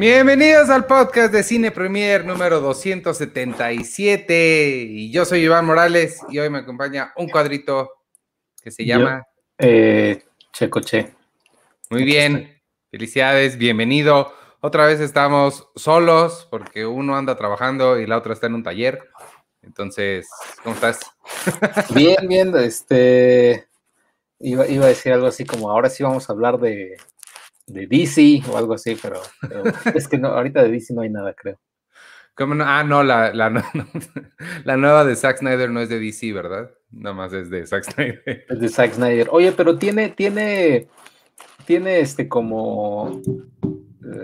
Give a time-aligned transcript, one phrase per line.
[0.00, 4.86] Bienvenidos al podcast de Cine Premier número 277.
[4.88, 7.90] Y yo soy Iván Morales y hoy me acompaña un cuadrito
[8.62, 9.26] que se llama
[9.58, 10.24] eh,
[10.54, 11.12] Checoche.
[11.90, 14.32] Muy bien, felicidades, bienvenido.
[14.60, 19.06] Otra vez estamos solos porque uno anda trabajando y la otra está en un taller.
[19.60, 20.26] Entonces,
[20.62, 20.98] ¿cómo estás?
[21.94, 23.68] Bien, bien, este
[24.38, 26.96] iba, iba a decir algo así como ahora sí vamos a hablar de,
[27.72, 29.20] de DC o algo así, pero,
[29.94, 31.60] es que no, ahorita de DC no hay nada, creo.
[32.34, 32.64] ¿Cómo no?
[32.66, 33.50] Ah, no, la, la,
[34.64, 36.70] la, nueva de Zack Snyder no es de DC, ¿verdad?
[36.90, 38.46] Nada más es de Zack Snyder.
[38.48, 39.28] Es de Zack Snyder.
[39.30, 40.88] Oye, pero tiene, tiene,
[41.66, 43.20] tiene este como...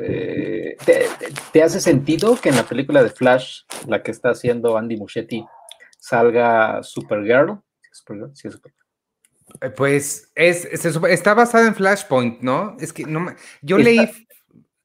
[0.03, 0.77] Eh,
[1.53, 5.45] te, hace sentido que en la película de Flash, la que está haciendo Andy Muschietti,
[5.99, 7.60] salga Supergirl?
[7.93, 8.85] Supergirl, sí, Supergirl.
[9.61, 12.77] Eh, pues es, está basada en Flashpoint, ¿no?
[12.80, 13.27] Es que no
[13.63, 14.11] yo leí.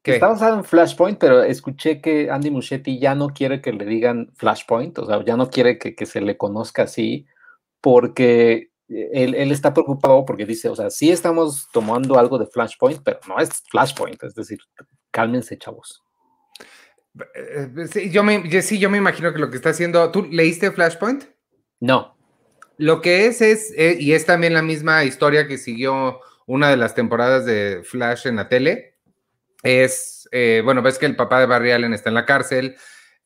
[0.04, 4.32] Está basada en Flashpoint, pero escuché que Andy Muschietti ya no quiere que le digan
[4.36, 7.28] Flashpoint, o sea, ya no quiere que, se le conozca así,
[7.82, 13.20] porque él, está preocupado porque dice, o sea, sí estamos tomando algo de Flashpoint, pero
[13.28, 14.58] no es Flashpoint, es decir,
[15.12, 16.02] cálmense, chavos.
[17.36, 20.12] Eh, eh, sí, yo me, sí, yo me imagino que lo que está haciendo.
[20.12, 21.26] ¿Tú leíste Flashpoint?
[21.80, 22.18] No.
[22.82, 26.78] Lo que es, es, eh, y es también la misma historia que siguió una de
[26.78, 28.98] las temporadas de Flash en la tele,
[29.62, 32.76] es, eh, bueno, ves que el papá de Barry Allen está en la cárcel,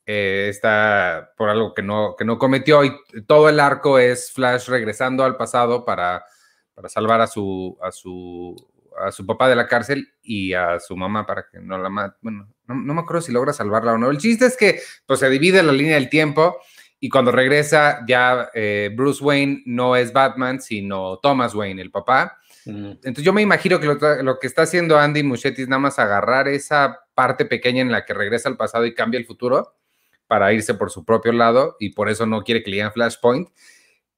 [0.04, 2.92] eh, está por algo que no, que no cometió y
[3.26, 6.26] todo el arco es Flash regresando al pasado para,
[6.74, 8.54] para salvar a su, a, su,
[9.02, 12.18] a su papá de la cárcel y a su mamá para que no la mate.
[12.20, 14.10] Bueno, no, no, me acuerdo si logra salvarla o no.
[14.10, 16.58] El chiste es que pues, se divide la línea del tiempo
[16.98, 22.38] y cuando regresa, ya eh, Bruce Wayne no es Batman, sino Thomas Wayne, el papá.
[22.64, 26.48] Entonces yo me imagino que lo, que está haciendo Andy Muschietti es nada más agarrar
[26.48, 29.76] esa parte pequeña en la que regresa al pasado y cambia el futuro
[30.26, 33.50] para irse por su propio lado y por eso no quiere que le digan Flashpoint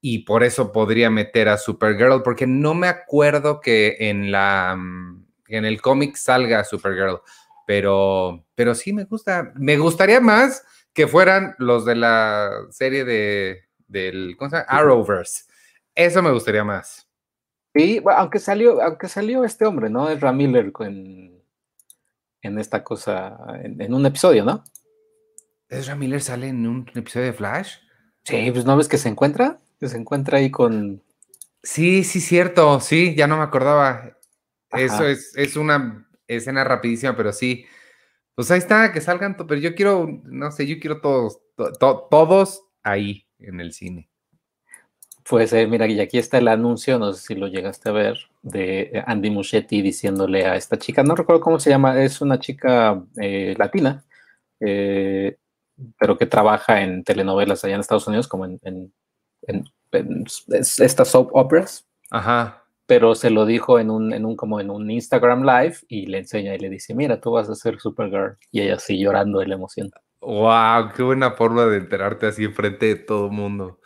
[0.01, 5.27] y por eso podría meter a Supergirl porque no me acuerdo que en la mm,
[5.49, 7.21] en el cómic salga Supergirl,
[7.67, 13.65] pero pero sí me gusta, me gustaría más que fueran los de la serie de,
[13.87, 14.69] del, ¿cómo se llama?
[14.69, 15.45] Arrowverse.
[15.95, 17.09] Eso me gustaría más.
[17.75, 20.09] Sí, aunque salió, aunque salió este hombre, ¿no?
[20.09, 21.43] Es Ramiller en,
[22.43, 24.65] en esta cosa, en, un episodio, ¿no?
[25.69, 27.77] ¿Es Miller sale en un episodio de Flash?
[28.25, 31.03] Sí, pues no ves que se encuentra, que se encuentra ahí con.
[31.63, 34.17] Sí, sí, cierto, sí, ya no me acordaba.
[34.73, 37.67] Eso es, es una escena rapidísima, pero sí.
[38.39, 41.41] Pues ahí está, que salgan, pero yo quiero, no sé, yo quiero todos,
[42.09, 44.09] todos ahí en el cine.
[45.29, 48.17] Pues eh, mira, y aquí está el anuncio, no sé si lo llegaste a ver,
[48.43, 52.39] de eh, Andy Muschietti diciéndole a esta chica, no recuerdo cómo se llama, es una
[52.39, 54.05] chica eh, latina,
[54.61, 58.93] pero que trabaja en telenovelas allá en Estados Unidos, como en
[60.49, 61.89] estas soap operas.
[62.09, 66.07] Ajá pero se lo dijo en un, en un, como en un Instagram Live y
[66.07, 68.39] le enseña y le dice, mira, tú vas a ser Supergirl.
[68.51, 69.91] Y ella sigue llorando de la emoción.
[70.23, 70.93] ¡Wow!
[70.97, 73.79] ¡Qué buena forma de enterarte así enfrente de todo el mundo!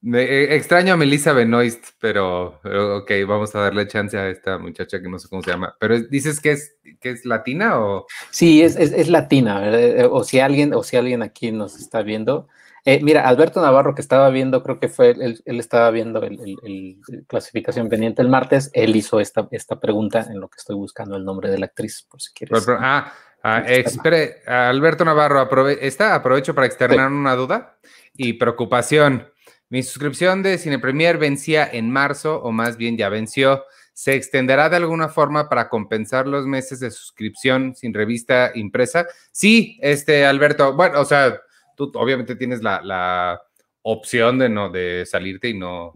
[0.00, 5.00] Me, eh, extraño a Melissa Benoist, pero, ok, vamos a darle chance a esta muchacha
[5.00, 5.76] que no sé cómo se llama.
[5.78, 8.06] Pero dices que es, que es latina o...
[8.30, 9.62] Sí, es, es, es latina.
[10.10, 12.48] O si alguien, o si alguien aquí nos está viendo,
[12.88, 17.88] eh, mira, Alberto Navarro, que estaba viendo, creo que fue, él, estaba viendo el, clasificación
[17.88, 21.50] pendiente el martes, él hizo esta, esta pregunta en lo que estoy buscando el nombre
[21.50, 22.64] de la actriz, por si quieres.
[22.68, 27.76] ah, ah espere, Alberto Navarro, está, aprovecho para externar una duda
[28.14, 29.26] y preocupación.
[29.68, 33.64] Mi suscripción de Cine Premier vencía en marzo, o más bien ya venció.
[33.94, 39.06] ¿Se extenderá de alguna forma para compensar los meses de suscripción sin revista impresa?
[39.32, 41.40] Sí, este, Alberto, bueno, o sea,
[41.76, 43.40] tú obviamente tienes la,
[43.88, 45.92] opción de no de salirte y no,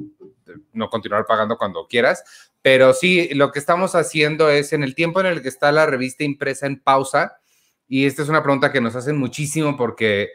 [0.72, 2.22] no continuar pagando cuando quieras.
[2.62, 5.86] Pero sí, lo que estamos haciendo es en el tiempo en el que está la
[5.86, 7.40] revista impresa en pausa,
[7.88, 10.28] y esta es una pregunta que nos hacen muchísimo porque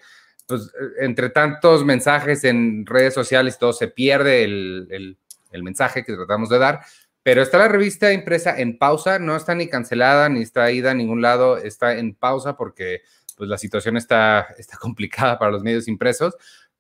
[0.46, 0.70] pues,
[1.00, 5.18] entre tantos mensajes en redes sociales todo se pierde el,
[5.56, 6.82] el mensaje que tratamos de dar.
[7.24, 10.94] Pero está la revista impresa en pausa, no está ni cancelada ni está ida a
[10.94, 13.02] ningún lado, está en pausa porque
[13.36, 16.36] pues la situación está, está complicada para los medios impresos,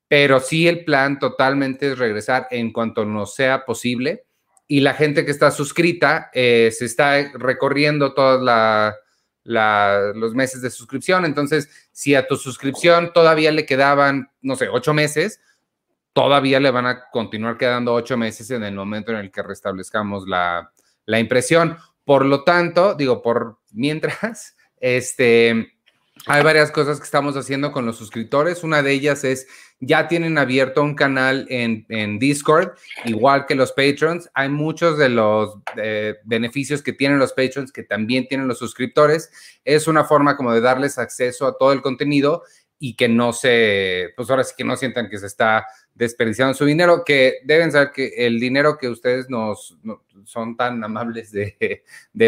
[0.07, 4.25] pero sí el plan totalmente es regresar en cuanto nos sea posible
[4.67, 8.41] y la gente que está suscrita eh, se está recorriendo todos
[9.43, 11.25] los meses de suscripción.
[11.25, 15.39] Entonces, si a tu suscripción todavía le quedaban, no sé, ocho meses,
[16.13, 20.27] todavía le van a continuar quedando ocho meses en el momento en el que restablezcamos
[20.27, 20.71] la,
[21.05, 21.77] la impresión.
[22.03, 25.74] Por lo tanto, digo, por mientras, Este,
[26.27, 28.63] hay varias cosas que estamos haciendo con los suscriptores.
[28.63, 29.47] Una de ellas es,
[29.79, 32.71] ya tienen abierto un canal en, Discord,
[33.03, 34.29] igual que los patrons.
[34.33, 39.29] Hay muchos de los eh, beneficios que tienen los patrons que también tienen los suscriptores.
[39.63, 42.43] Es una forma como de darles acceso a todo el contenido
[42.79, 46.65] y que no se, pues ahora sí que no sientan que se está desperdiciando su
[46.65, 49.77] dinero, que deben saber que el dinero que ustedes nos,
[50.25, 51.83] son tan amables de,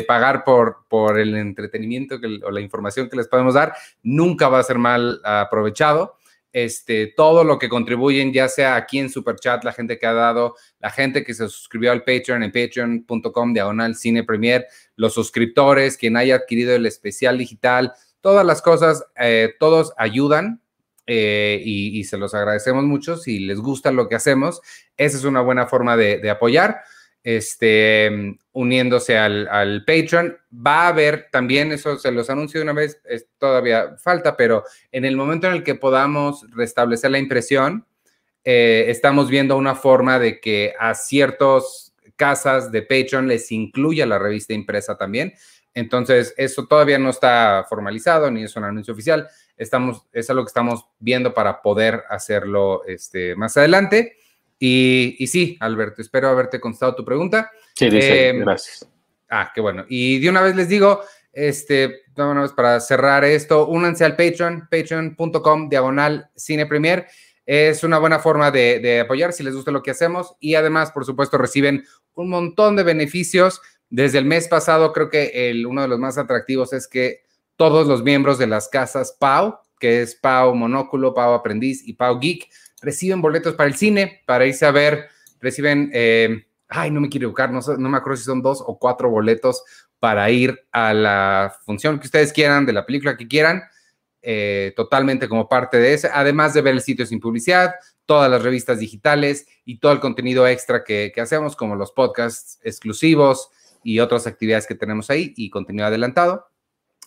[0.08, 3.74] pagar por, por el entretenimiento o la información que les podemos dar,
[4.04, 6.18] nunca va a ser mal aprovechado.
[6.54, 10.56] Este, todo lo que contribuyen, ya sea aquí en Superchat, la gente que ha dado,
[10.80, 14.66] la gente que se suscribió al Patreon en patreon.com diagonal cine premier,
[14.96, 20.62] los suscriptores, quien haya adquirido el especial digital, todas las cosas, eh, todos ayudan
[21.06, 23.18] eh, y, se los agradecemos mucho.
[23.18, 24.62] Si les gusta lo que hacemos,
[24.98, 26.82] esa es una buena forma de, apoyar.
[27.24, 30.38] Este, uniéndose al, al, Patreon.
[30.54, 33.02] Va a haber también, eso se los anuncio de una vez,
[33.38, 34.64] todavía falta, pero
[34.94, 37.86] en el momento en el que podamos restablecer la impresión,
[38.50, 44.20] eh, estamos viendo una forma de que a ciertas casas de Patreon les incluya la
[44.20, 45.34] revista impresa también.
[45.78, 49.30] Entonces, eso todavía no está formalizado ni es un anuncio oficial.
[49.56, 54.18] Estamos, es algo que estamos viendo para poder hacerlo este, más adelante.
[54.58, 57.52] Y, sí, Alberto, espero haberte contestado tu pregunta.
[57.76, 58.90] Sí, dice, em, gracias.
[59.30, 59.86] Ah, qué bueno.
[59.88, 61.02] Y de una vez les digo,
[61.32, 67.06] este, vámonos para cerrar esto, únanse al Patreon, patreon.com, diagonal cine premier.
[67.46, 70.92] Es una buena forma de, de, apoyar si les gusta lo que hacemos y además,
[70.92, 71.86] por supuesto, reciben
[72.16, 76.18] un montón de beneficios desde el mes pasado, creo que el, uno de los más
[76.18, 77.22] atractivos es que
[77.56, 82.20] todos los miembros de las casas PAU, que es PAU Monóculo, PAU Aprendiz y PAU
[82.20, 82.50] Geek,
[82.82, 85.08] reciben boletos para el cine, para irse a ver,
[85.40, 88.78] reciben, eh, ay, no me quiero equivocar, no, no me acuerdo si son dos o
[88.78, 89.64] cuatro boletos
[90.00, 93.64] para ir a la función que ustedes quieran, de la película que quieran,
[94.22, 97.76] eh, totalmente como parte de ese, además de ver el sitio sin publicidad,
[98.06, 102.60] todas las revistas digitales y todo el contenido extra que, que hacemos, como los podcasts
[102.64, 103.50] exclusivos,
[103.84, 106.48] y otras actividades que tenemos ahí y contenido adelantado.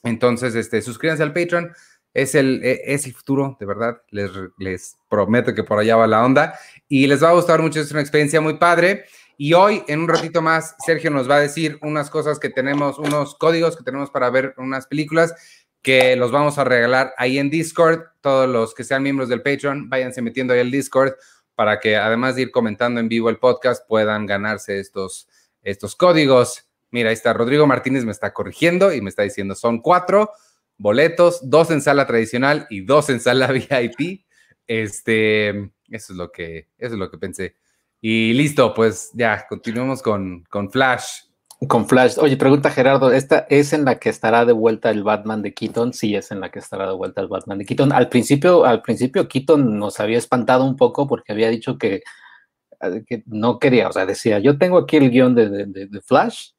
[0.02, 1.72] Entonces, este, suscríbanse al Patreon.
[2.12, 4.02] Es el, e, es el futuro, de verdad.
[4.11, 6.58] Les, les prometo que por allá va la onda.
[6.88, 7.81] Y les va a gustar mucho.
[7.81, 9.05] Es una experiencia muy padre.
[9.37, 12.99] Y hoy, en un ratito más, Sergio nos va a decir unas cosas que tenemos,
[12.99, 15.34] unos códigos que tenemos para ver unas películas
[15.82, 18.02] que los vamos a regalar ahí en Discord.
[18.20, 21.14] Todos los que sean miembros del Patreon, váyanse metiendo ahí al Discord
[21.61, 25.28] para que además de ir comentando en vivo el podcast, puedan ganarse estos,
[25.62, 26.66] estos códigos.
[26.90, 30.30] Mira, ahí está, Rodrigo Martínez me está corrigiendo y me está diciendo, son cuatro
[30.76, 34.24] boletos, dos en sala tradicional y dos en sala VIP.
[34.66, 35.50] Este,
[35.90, 37.56] eso es lo que, eso es lo que pensé.
[38.00, 41.24] Y listo, pues ya, continuemos con, con Flash.
[41.68, 42.14] Con Flash.
[42.18, 45.92] Oye, pregunta Gerardo, ¿esta es en la que estará de vuelta el Batman de Keaton?
[45.92, 47.92] Sí, es en la que estará de vuelta el Batman de Keaton.
[47.92, 52.02] Al principio, al principio Keaton nos había espantado un poco porque había dicho que,
[53.06, 56.50] que no quería, o sea, decía, yo tengo aquí el guion de, de, de Flash,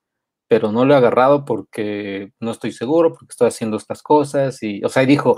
[0.48, 4.62] pero no lo he agarrado porque no estoy seguro, porque estoy haciendo estas cosas.
[4.62, 5.36] Y, o sea, dijo,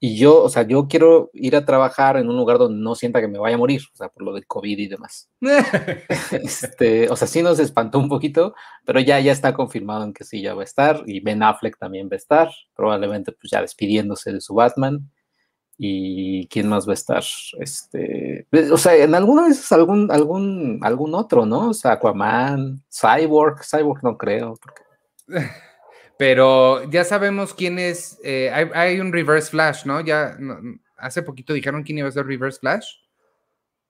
[0.00, 3.20] y yo, o sea, yo quiero ir a trabajar en un lugar donde no sienta
[3.20, 5.28] que me vaya a morir, o sea, por lo del COVID y demás.
[6.32, 8.54] este, o sea, sí nos espantó un poquito,
[8.84, 11.02] pero ya, ya está confirmado en que sí, ya va a estar.
[11.06, 15.10] Y Ben Affleck también va a estar, probablemente pues ya despidiéndose de su Batman
[15.80, 17.22] y quién más va a estar,
[17.60, 21.68] este, o sea, en alguna vez algún, algún, algún otro, ¿no?
[21.68, 24.58] O sea, Aquaman, Cyborg, Cyborg no creo.
[26.18, 30.00] Pero ya sabemos quién es, eh, hay, un Reverse Flash, ¿no?
[30.00, 30.36] Ya
[30.96, 32.86] hace poquito dijeron quién iba a ser Reverse Flash.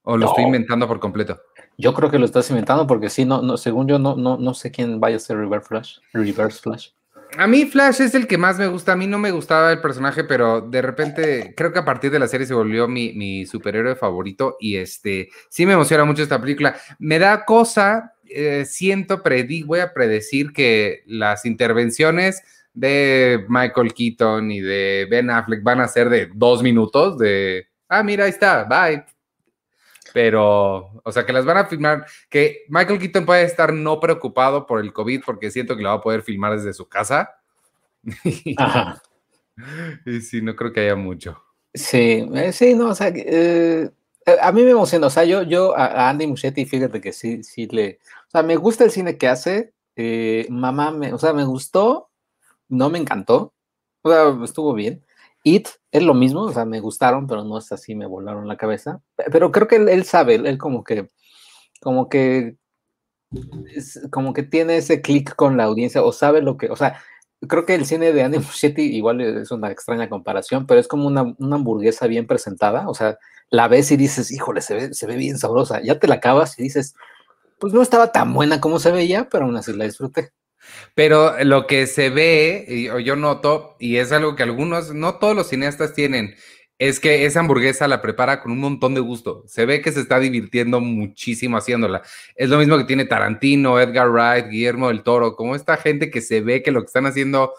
[0.02, 1.40] ¿O lo estoy inventando por completo?
[1.78, 4.52] Yo creo que lo estás inventando porque sí, no, no, según yo no, no, no
[4.52, 5.99] sé quién vaya a ser Reverse Flash.
[6.12, 6.90] Reverse Flash.
[7.37, 8.92] A mí Flash es el que más me gusta.
[8.92, 12.18] A mí no me gustaba el personaje, pero de repente creo que a partir de
[12.18, 16.76] la serie se volvió mi, superhéroe favorito y este sí me emociona mucho esta película.
[16.99, 22.42] Me da cosa, eh, siento, predí, voy a predecir que las intervenciones
[22.73, 28.02] de Michael Keaton y de Ben Affleck van a ser de dos minutos de, ah,
[28.02, 29.04] mira, ahí está, bye,
[30.12, 34.67] pero, o sea, que las van a filmar, que Michael Keaton puede estar no preocupado
[34.67, 37.37] por el COVID porque siento que lo va a poder filmar desde su casa.
[38.57, 39.03] Ajá.
[40.07, 41.43] y sí, no creo que haya mucho.
[41.75, 43.91] Sí, eh, sí, no, o sea, eh,
[44.41, 47.67] a mí me emociona, o sea, yo, yo a Andy Muschietti, fíjate que sí, sí
[47.67, 47.99] le,
[48.29, 52.11] o sea, me gusta el cine que hace, eh, mamá, me, o sea, me gustó,
[52.69, 53.55] no me encantó,
[54.03, 55.05] o sea, estuvo bien,
[55.90, 59.00] Es lo mismo, o sea, me gustaron, pero no es así, me volaron la cabeza.
[59.33, 61.09] Pero creo que él, sabe, él, como que,
[61.81, 62.57] como que,
[64.11, 67.00] como que tiene ese clic con la audiencia o sabe lo que, o sea,
[67.47, 71.07] creo que el cine de Andy Muschietti igual es una extraña comparación, pero es como
[71.07, 73.19] una, una, hamburguesa bien presentada, o sea,
[73.50, 76.59] la ves y dices, híjole, se ve, se ve bien sabrosa, ya te la acabas
[76.59, 76.95] y dices,
[77.59, 80.33] pues no estaba tan buena como se veía, pero aún así la disfruté.
[80.95, 85.37] Pero lo que se ve, o yo noto, y es algo que algunos, no todos
[85.37, 86.35] los cineastas tienen,
[86.79, 89.43] es que esa hamburguesa la prepara con un montón de gusto.
[89.47, 92.03] Se ve que se está divirtiendo muchísimo haciéndola.
[92.37, 96.21] Es lo mismo que tiene Tarantino, Edgar Wright, Guillermo del Toro, como esta gente que
[96.21, 97.53] se ve que lo que están haciendo,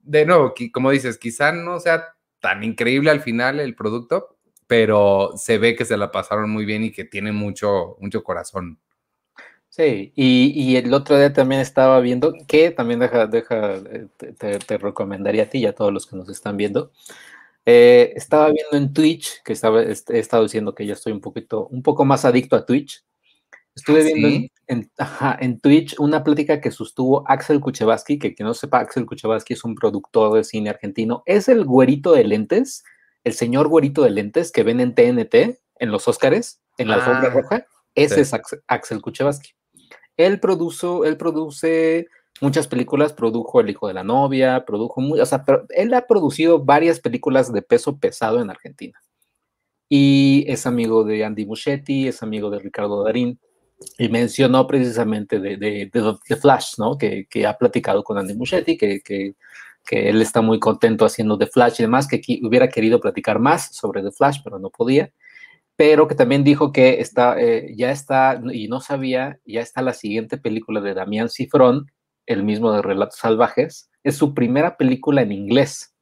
[0.00, 4.36] de nuevo, como dices, quizá no sea tan increíble al final el producto,
[4.66, 8.80] pero se ve que se la pasaron muy bien y que tiene mucho, mucho corazón.
[9.76, 14.78] Sí, y, el otro día también estaba viendo, que también deja, deja, eh, te, te
[14.78, 16.92] recomendaría a ti y a todos los que nos están viendo,
[17.66, 21.66] eh, estaba viendo en Twitch, que estaba, he estado diciendo que ya estoy un poquito,
[21.66, 23.04] un poco más adicto a Twitch.
[23.74, 24.48] Estuve ¿Ah, viendo
[25.44, 29.64] en, Twitch una plática que sostuvo Axel Kuchevaski, que quien no sepa, Axel Kuchevaski es
[29.64, 31.22] un productor de cine argentino.
[31.26, 32.82] Es el güerito de lentes,
[33.24, 37.28] el señor güerito de lentes que ven en TNT, en los Óscares, en la alfombra
[37.28, 37.66] ah, roja.
[37.94, 38.32] Ese es
[38.68, 39.50] Axel Kuchevaski.
[40.16, 42.08] Él, produjo, él produce
[42.40, 46.64] muchas películas, produjo El hijo de la novia, produjo, muy, o sea, él ha producido
[46.64, 49.00] varias películas de peso pesado en Argentina.
[49.88, 53.38] Y es amigo de Andy Muschietti, es amigo de Ricardo Darín,
[53.98, 56.96] y mencionó precisamente de, de, Flash, ¿no?
[56.96, 59.34] Que, que, ha platicado con Andy Muschietti, que, que,
[59.84, 63.74] que, él está muy contento haciendo The Flash y demás, que hubiera querido platicar más
[63.74, 65.12] sobre The Flash, pero no podía.
[65.76, 69.92] Pero que también dijo que está, eh, ya está, y no sabía, ya está la
[69.92, 71.92] siguiente película de Damián Cifrón,
[72.26, 75.94] el mismo de Relatos Salvajes, es su primera película en inglés.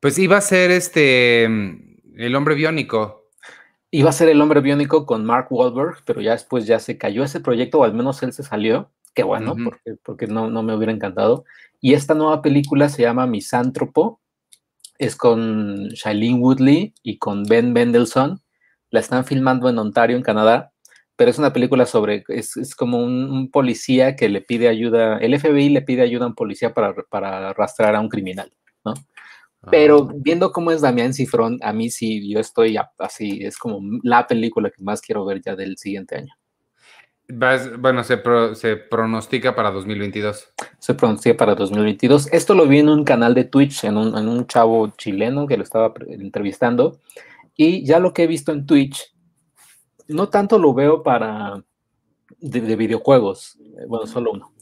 [0.00, 3.28] Pues iba a ser este El hombre biónico.
[3.90, 7.22] Iba a ser El hombre biónico con Mark Wahlberg, pero ya después ya se cayó
[7.22, 8.90] ese proyecto, o al menos él se salió.
[9.14, 11.44] Qué bueno, porque, porque no, no, me hubiera encantado.
[11.80, 14.20] Y esta nueva película se llama Misántropo.
[14.98, 18.40] Es con Shailene Woodley y con Ben Mendelssohn.
[18.92, 20.72] La están filmando en Ontario, en Canadá
[21.16, 25.68] pero es una película sobre, es, como un, policía que le pide ayuda, el FBI
[25.68, 28.52] le pide ayuda a un policía para, para arrastrar a un criminal,
[28.84, 28.94] ¿no?
[29.70, 30.14] Pero ah.
[30.16, 34.70] viendo cómo es Damián Cifrón, a mí sí, yo estoy así, es como la película
[34.70, 36.34] que más quiero ver ya del siguiente año.
[37.78, 38.20] bueno, se,
[38.54, 40.54] se pronostica para 2022.
[40.80, 42.32] Se pronostica para 2022.
[42.32, 45.56] Esto lo vi en un canal de Twitch, en un, en un chavo chileno que
[45.56, 46.98] lo estaba entrevistando.
[47.56, 49.12] Y ya lo que he visto en Twitch
[50.08, 51.62] no tanto lo veo para
[52.38, 54.52] de, videojuegos, eh, bueno, solo uno,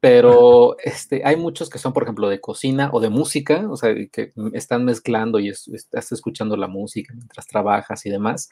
[0.00, 3.94] pero este, hay muchos que son, por ejemplo, de cocina o de música, o sea,
[4.10, 8.48] que están mezclando y estás escuchando la música mientras trabajas y demás.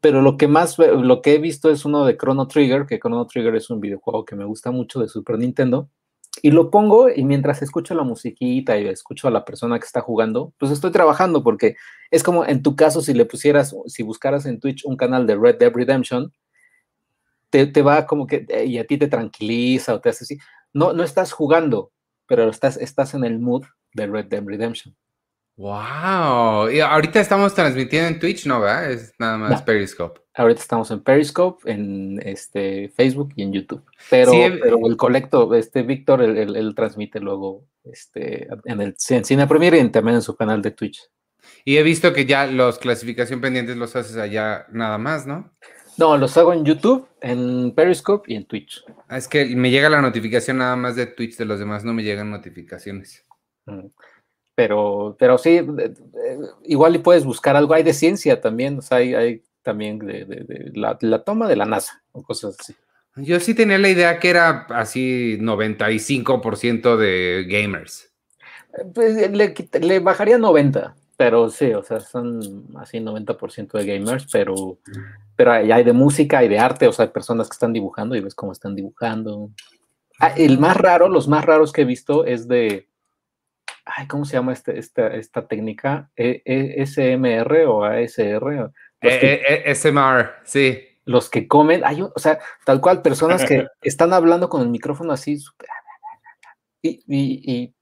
[0.00, 3.26] Pero lo que más, lo que he visto es uno de Chrono Trigger, que Chrono
[3.26, 5.90] Trigger es un videojuego que me gusta mucho de Super Nintendo,
[6.42, 10.00] y lo pongo y mientras escucho la musiquita y escucho a la persona que está
[10.00, 11.76] jugando, pues estoy trabajando porque
[12.10, 15.36] es como en tu caso si le pusieras, si buscaras en Twitch un canal de
[15.36, 16.32] Red Dead Redemption,
[17.50, 20.38] te, va como que, eh, y a ti te tranquiliza o te hace así.
[20.72, 21.92] No, no estás jugando,
[22.26, 23.64] pero estás, estás en el mood
[23.94, 24.94] de Red Dead Redemption.
[25.56, 26.70] Wow.
[26.70, 28.60] Y ahorita estamos transmitiendo en Twitch, ¿no?
[28.60, 28.90] ¿verdad?
[28.90, 30.20] Es nada más Periscope.
[30.34, 33.82] Ahorita estamos en Periscope, en este Facebook y en YouTube.
[34.10, 34.32] Pero,
[34.62, 39.88] pero el colecto, este Víctor, él, transmite luego este, en el en Cine Premier y
[39.88, 41.08] también en su canal de Twitch.
[41.64, 45.52] Y he visto que ya los clasificación pendientes los haces allá nada más, ¿no?
[45.96, 48.84] No, los hago en YouTube, en Periscope y en Twitch.
[49.08, 51.94] Ah, es que me llega la notificación nada más de Twitch, de los demás no
[51.94, 53.24] me llegan notificaciones.
[53.64, 53.86] Mm.
[54.56, 55.60] Pero, pero sí,
[56.64, 57.74] igual y puedes buscar algo.
[57.74, 62.22] Hay de ciencia también, o sea, hay, también de, la, toma de la NASA o
[62.22, 62.74] cosas así.
[63.16, 68.10] Yo sí tenía la idea que era así 95% de gamers.
[68.94, 74.78] Pues le, le, bajaría 90, pero sí, o sea, son así 90% de gamers, pero,
[75.34, 78.16] pero hay, hay, de música y de arte, o sea, hay personas que están dibujando
[78.16, 79.50] y ves cómo están dibujando.
[80.18, 82.88] Ah, el más raro, los más raros que he visto es de,
[83.86, 86.10] ay, ¿cómo se llama este, esta, esta técnica?
[86.16, 88.70] E, e, ¿SMR o ASR?
[89.00, 90.80] E, SMR, sí.
[91.04, 95.12] Los que comen, hay, o sea, tal cual, personas que están hablando con el micrófono
[95.12, 95.38] así,
[96.82, 97.74] y, y,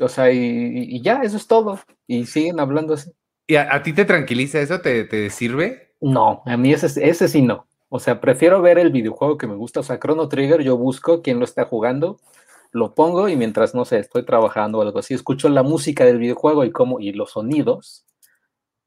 [0.00, 3.12] o sea, y, ya, eso es todo, y siguen hablando así.
[3.46, 4.80] ¿Y a, ti te tranquiliza eso?
[4.80, 5.94] ¿Te, ¿Te, sirve?
[6.00, 7.66] No, a mí ese, ese sí no.
[7.90, 9.80] O sea, prefiero ver el videojuego que me gusta.
[9.80, 12.18] O sea, Chrono Trigger, yo busco quién lo está jugando
[12.74, 16.18] lo pongo y mientras, no sé, estoy trabajando o algo así, escucho la música del
[16.18, 18.04] videojuego y cómo, y los sonidos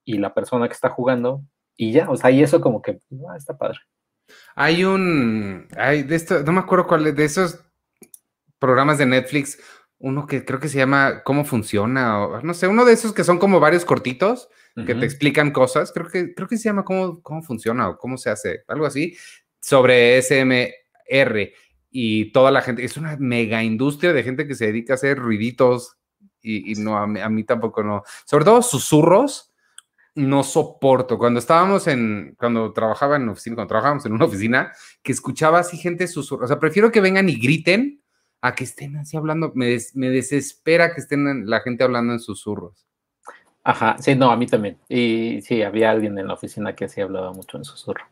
[0.04, 1.42] y la persona que está jugando
[1.78, 3.80] y ya, o sea, y eso como que, ah, está padre.
[4.56, 7.64] Hay un, hay de esto, no me acuerdo cuál, de esos
[8.60, 9.58] programas de Netflix,
[10.00, 12.26] uno que creo que se llama ¿Cómo funciona?
[12.26, 14.50] O, no sé, uno de esos que son como varios cortitos
[14.86, 15.92] que te explican cosas.
[15.92, 19.18] Creo que, creo que se llama ¿Cómo, cómo funciona o cómo se hace, algo así,
[19.60, 21.52] sobre SMR.
[22.00, 25.18] Y toda la gente, es una mega industria de gente que se dedica a hacer
[25.18, 25.98] ruiditos
[26.44, 28.04] y, no, a mí, tampoco no.
[28.24, 29.52] Sobre todo susurros,
[30.14, 31.18] no soporto.
[31.18, 35.78] Cuando estábamos en, cuando trabajaba en oficina, cuando trabajábamos en una oficina, que escuchaba así
[35.78, 36.46] gente susurros.
[36.46, 38.04] O sea, prefiero que vengan y griten
[38.42, 39.52] a que estén así hablando.
[39.56, 42.86] Me, me desespera que estén la gente hablando en susurros.
[43.64, 44.78] Ajá, sí, no, a mí también.
[44.88, 48.06] Y sí, había alguien en la oficina que así hablaba mucho en susurro.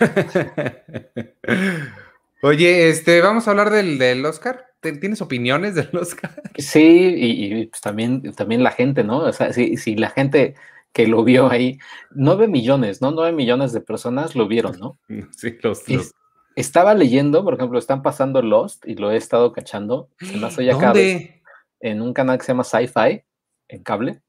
[2.42, 4.66] Oye, este, vamos a hablar del, del Oscar.
[4.80, 6.42] ¿Tienes opiniones del Oscar?
[6.56, 9.18] Sí, y, pues también, también la gente, ¿no?
[9.18, 10.54] O sea, si, si la gente
[10.92, 11.78] que lo vio ahí,
[12.10, 13.10] nueve millones, ¿no?
[13.10, 14.98] Nueve millones de personas lo vieron, ¿no?
[15.36, 15.82] Sí, los,
[16.56, 20.08] estaba leyendo, por ejemplo, están pasando Lost y lo he estado cachando.
[20.20, 21.42] ¿Dónde?
[21.80, 23.22] en un canal que se llama Sci-Fi,
[23.68, 24.20] en cable.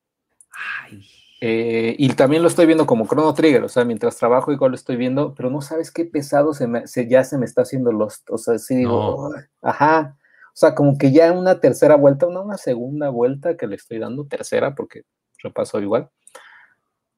[1.42, 4.76] Eh, y también lo estoy viendo como Chrono Trigger, o sea, mientras trabajo igual lo
[4.76, 8.30] estoy viendo, pero no sabes qué pesado se, me, ya se me está haciendo Lost.
[8.30, 9.32] O sea, sí digo,
[9.62, 10.18] ajá.
[10.48, 14.00] O sea, como que ya una tercera vuelta, una, una segunda vuelta que le estoy
[14.00, 15.04] dando, tercera, porque
[15.42, 16.10] repaso igual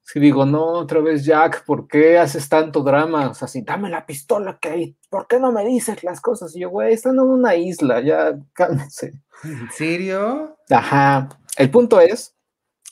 [0.04, 3.30] si digo, no, otra vez Jack, ¿por qué haces tanto drama?
[3.30, 6.54] O sea, si dame la pistola que hay, ¿por qué no me dices las cosas?
[6.56, 9.14] Y yo, güey, están en una isla, ya cálmense.
[9.44, 10.56] ¿En serio?
[10.70, 11.28] Ajá.
[11.56, 12.34] El punto es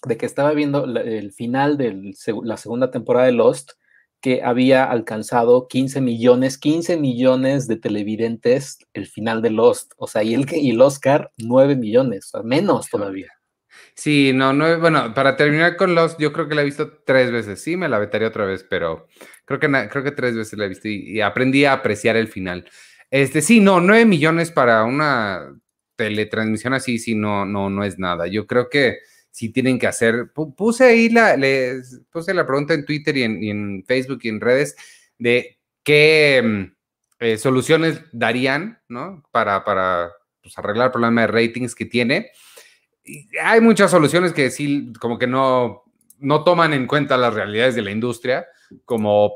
[0.06, 3.72] de que estaba viendo el final de la segunda temporada de Lost,
[4.20, 9.92] que había alcanzado 15 millones, 15 millones de televidentes el final de Lost.
[9.96, 13.28] O sea, y el, y el Oscar, 9 millones, o menos todavía.
[13.94, 17.30] Sí, no, no, bueno, para terminar con los, yo creo que la he visto tres
[17.30, 17.62] veces.
[17.62, 19.08] Sí, me la vetaría otra vez, pero
[19.44, 22.68] creo que, creo que tres veces la he visto y, aprendí a apreciar el final.
[23.10, 25.54] Este, sí, no, nueve millones para una
[25.96, 28.26] teletransmisión así, sí, no, no, no es nada.
[28.26, 28.98] Yo creo que
[29.30, 33.84] sí tienen que hacer, puse ahí la, les puse la pregunta en Twitter y en,
[33.86, 34.76] Facebook y en redes
[35.18, 36.76] de qué mm,
[37.20, 39.22] eh, soluciones darían, ¿no?
[39.30, 40.10] Para, para
[40.42, 42.30] pues, arreglar el problema de ratings que tiene
[43.42, 45.84] hay muchas soluciones que sí, como que no,
[46.18, 48.46] no toman en cuenta las realidades de la industria,
[48.84, 49.32] como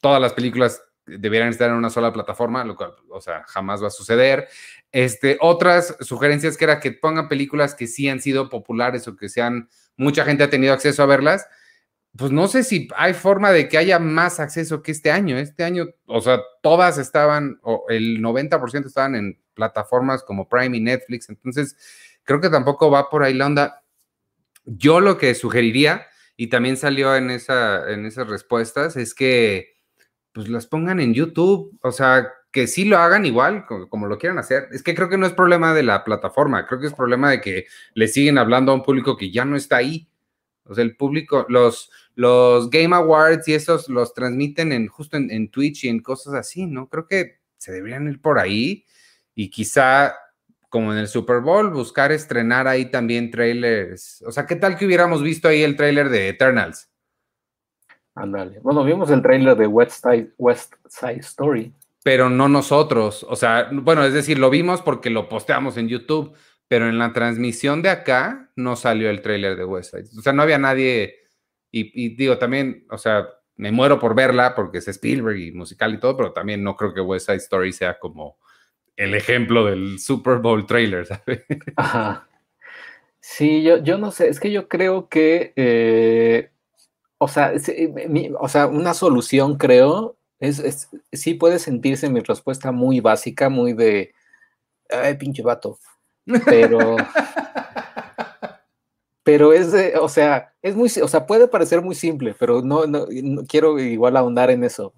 [0.00, 3.88] todas las películas debieran estar en una sola plataforma, lo cual, o sea, jamás va
[3.88, 4.48] a suceder.
[4.94, 9.28] Este, otras sugerencias que era que pongan películas que sí han sido populares o que
[9.28, 11.48] sean, mucha gente ha tenido acceso a verlas.
[12.16, 15.36] Pues no sé si hay forma de que haya más acceso que este año.
[15.36, 20.80] Este año, o sea, todas estaban, o el 90% estaban en plataformas como Prime y
[20.80, 21.28] Netflix.
[21.28, 21.76] Entonces,
[22.22, 23.82] creo que tampoco va por ahí la onda.
[24.64, 29.74] Yo lo que sugeriría, y también salió en, esa, en esas respuestas, es que
[30.30, 34.38] pues las pongan en YouTube, o sea, que sí lo hagan igual, como, lo quieran
[34.38, 34.68] hacer.
[34.70, 37.40] Es que creo que no es problema de la plataforma, creo que es problema de
[37.40, 40.08] que le siguen hablando a un público que ya no está ahí.
[40.64, 45.32] O sea, el público, los, los Game Awards y esos los transmiten en, justo en,
[45.32, 46.88] en Twitch y en cosas así, ¿no?
[46.88, 48.84] Creo que se deberían ir por ahí
[49.34, 50.14] y quizá
[50.68, 54.22] como en el Super Bowl, buscar estrenar ahí también trailers.
[54.26, 56.88] O sea, ¿qué tal que hubiéramos visto ahí el trailer de Eternals?
[58.14, 58.60] Ándale.
[58.60, 61.72] Bueno, vimos el trailer de West Side, Story.
[62.04, 63.26] Pero no nosotros.
[63.28, 66.32] O sea, bueno, es decir, lo vimos porque lo posteamos en YouTube,
[66.68, 70.16] pero en la transmisión de acá no salió el trailer de West Side.
[70.16, 71.16] O sea, no había nadie.
[71.72, 75.94] Y, y digo, también, o sea, me muero por verla porque es Spielberg y musical
[75.94, 78.38] y todo, pero también no creo que West Side Story sea como
[78.96, 81.44] el ejemplo del Super Bowl trailer, ¿sabes?
[81.76, 82.28] Ajá.
[83.20, 86.50] Sí, yo, yo no sé, es que yo creo que, eh,
[87.16, 87.54] o, sea,
[88.38, 94.14] o sea, una solución creo, es, sí puede sentirse mi respuesta muy básica, muy de,
[94.90, 95.78] ay, pinche vato,
[96.46, 96.96] pero...
[99.22, 102.86] pero es de, o sea, es muy, o sea, puede parecer muy simple, pero no,
[102.86, 103.06] no,
[103.48, 104.92] quiero igual ahondar en eso,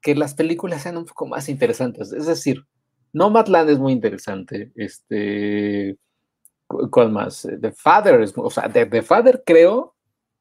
[0.00, 2.64] que las películas sean un poco más interesantes, es decir,
[3.12, 4.72] Nomadland es muy interesante.
[4.74, 5.96] Este,
[6.66, 7.48] ¿cuál más?
[7.60, 9.94] The Father, es, o sea, The, Father creo,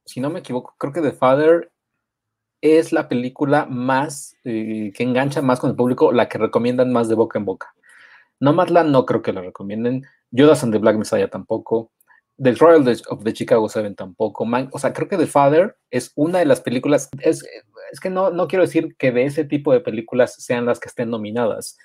[0.06, 1.72] si no me equivoco, creo que The Father
[2.62, 7.08] es la película más eh, que engancha más con el público, la que recomiendan más
[7.10, 7.74] de boca en boca.
[8.40, 10.06] Nomadland no creo que la recomienden.
[10.32, 11.92] Judas and the Black Messiah tampoco.
[12.42, 14.48] The Royal of the Chicago Seven tampoco.
[14.72, 17.10] o sea, creo que The Father es una de las películas.
[17.20, 17.44] Es,
[17.92, 20.88] es que no, no quiero decir que de ese tipo de películas sean las que
[20.88, 21.78] estén nominadas,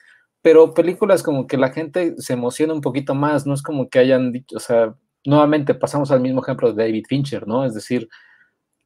[0.43, 3.99] pero películas como que la gente se emociona un poquito más, no es como que
[3.99, 7.65] hayan dicho, o sea, nuevamente pasamos al mismo ejemplo de David Fincher, ¿no?
[7.65, 8.09] Es decir,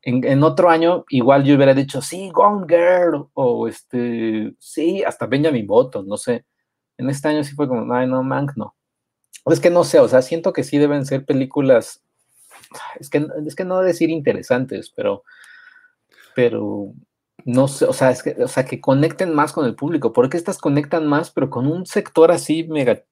[0.03, 5.67] en, otro año igual yo hubiera dicho, sí, Gone Girl, o este, sí, hasta Benjamin
[5.67, 6.45] Button, no sé.
[6.97, 8.75] En este año sí fue como, ay, no, Mank, no.
[9.47, 12.03] Es que no sé, o sea, siento que sí deben ser películas,
[13.01, 15.25] es que, es que no decir interesantes, pero,
[16.35, 16.93] pero
[17.45, 20.37] no sé, o sea, es que, o sea, que conecten más con el público, porque
[20.37, 23.03] estas conectan más, pero con un sector así mega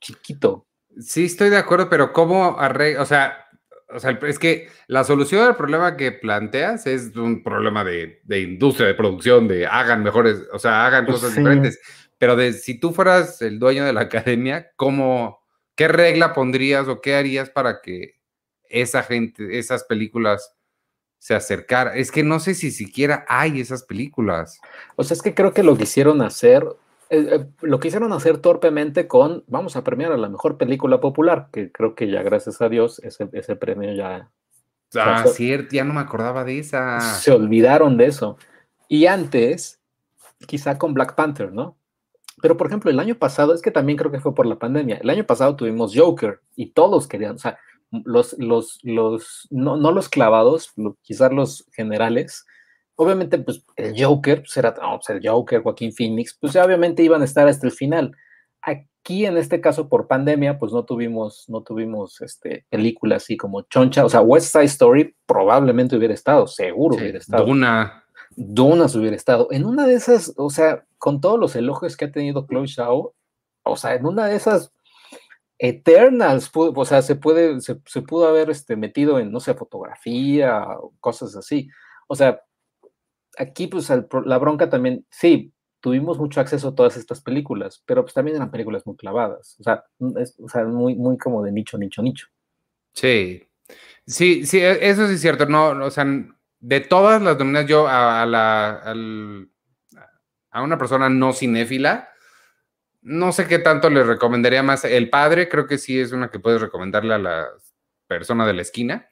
[0.00, 0.66] chiquito.
[1.00, 3.02] Sí, estoy de acuerdo, pero ¿cómo arregla?
[3.02, 3.43] O sea,
[3.88, 8.86] o sea, es que la solución al problema que planteas es un problema de, industria,
[8.86, 11.80] de producción, de hagan mejores, o sea, hagan pues cosas diferentes.
[12.18, 15.40] Pero de, si tú fueras el dueño de la academia, ¿cómo,
[15.74, 18.20] qué regla pondrías o qué harías para que
[18.64, 20.54] esa gente, esas películas
[21.18, 21.96] se acercaran?
[21.96, 24.60] Es que no sé si siquiera hay esas películas.
[24.96, 26.64] O sea, es que creo que lo quisieron hacer
[27.10, 31.48] eh, eh, lo quisieron hacer torpemente con, vamos a premiar a la mejor película popular,
[31.52, 34.30] que creo que ya gracias a Dios ese, ese premio ya...
[34.96, 37.00] Ah, cierto, ya no me acordaba de esa.
[37.00, 38.38] Se olvidaron de eso.
[38.88, 39.80] Y antes,
[40.46, 41.76] quizá con Black Panther, ¿no?
[42.40, 44.98] Pero, por ejemplo, el año pasado, es que también creo que fue por la pandemia,
[44.98, 47.58] el año pasado tuvimos Joker y todos querían, o sea,
[48.04, 52.44] los, los, los, no, no los clavados, quizás los generales,
[52.96, 57.24] obviamente, pues el Joker, pues era pues, el Joker, Joaquín Phoenix, pues obviamente iban a
[57.24, 58.16] estar hasta el final.
[58.62, 63.62] Aquí, en este caso, por pandemia, pues no tuvimos, no tuvimos este, películas así como
[63.62, 67.44] Choncha, o sea, West Side Story probablemente hubiera estado, seguro hubiera estado.
[67.44, 68.04] Duna.
[68.36, 69.48] Duna hubiera estado.
[69.50, 73.14] En una de esas, o sea, con todos los elogios que ha tenido Chloe Shao,
[73.62, 74.72] o sea, en una de esas
[75.58, 80.66] Eternals, o sea, se puede, se, se pudo haber este, metido en, no sé, fotografía,
[81.00, 81.68] cosas así.
[82.08, 82.40] O sea,
[83.38, 88.14] aquí pues la bronca también, sí, tuvimos mucho acceso a todas estas películas, pero pues
[88.14, 90.14] también eran películas muy clavadas, o sea, mm,
[90.48, 92.26] sea muy, muy como de nicho, nicho, nicho.
[92.94, 93.46] Sí,
[94.06, 96.06] sí, sí, e, eso sí es cierto, no, o sea,
[96.60, 98.80] de todas las nominadas yo a, la,
[100.50, 102.08] a una persona no cinéfila,
[103.02, 104.86] no sé qué tanto le recomendaría más.
[104.86, 107.48] El padre creo que sí es una que puedes recomendarle a la
[108.06, 109.10] persona de la esquina.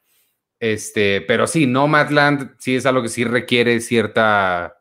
[0.62, 4.78] Este, pero sí, Nomadland sí es algo que sí requiere cierta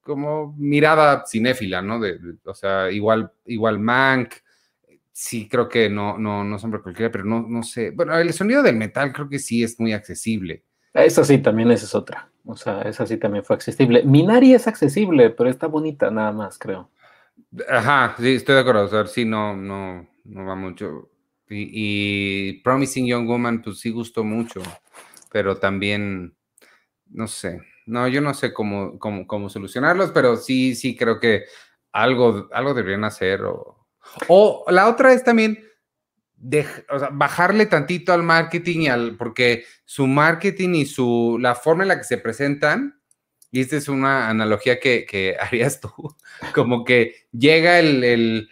[0.00, 2.00] como mirada cinéfila, ¿no?
[2.00, 4.36] De, o sea, igual, igual Mank,
[5.12, 7.90] sí creo que no, no, no son cualquiera, pero no, no sé.
[7.90, 10.64] Bueno, el sonido del metal creo que sí es muy accesible.
[10.94, 12.30] Esa sí, también esa es otra.
[12.46, 14.04] O sea, esa sí también fue accesible.
[14.04, 16.88] Minari es accesible, pero está bonita nada más, creo.
[17.68, 18.84] Ajá, sí, estoy de acuerdo.
[18.84, 21.10] O sea, sí, no, no, no va mucho.
[21.50, 24.62] Y, y Promising Young Woman, pues sí gustó mucho
[25.32, 26.36] pero también,
[27.06, 31.44] no sé, no, yo no sé cómo, cómo, cómo solucionarlos, pero sí, sí creo que
[31.90, 33.42] algo, algo deberían hacer.
[33.42, 33.88] O,
[34.28, 35.58] o la otra es también
[37.12, 41.98] bajarle tantito al marketing y al, porque su marketing y su, la forma en la
[41.98, 43.00] que se presentan,
[43.50, 45.90] y esta es una analogía que, que harías tú,
[46.54, 48.48] como que llega el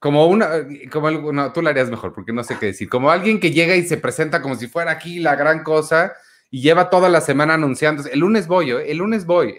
[0.00, 0.48] como una,
[0.90, 3.76] como no, tú lo harías mejor, porque no sé qué decir, como alguien que llega
[3.76, 6.14] y se presenta como si fuera aquí la gran cosa
[6.50, 8.90] y lleva toda la semana anunciando, el lunes voy, ¿eh?
[8.90, 9.54] el lunes voy,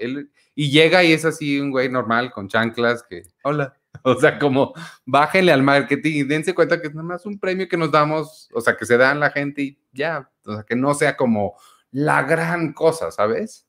[0.56, 4.74] y llega y es así un güey normal con chanclas que, hola, o sea, como
[5.06, 8.50] bájenle al marketing y dense cuenta que es nada más un premio que nos damos,
[8.54, 11.56] o sea, que se dan la gente y ya, o sea, que no sea como
[11.92, 13.68] la gran cosa, ¿sabes?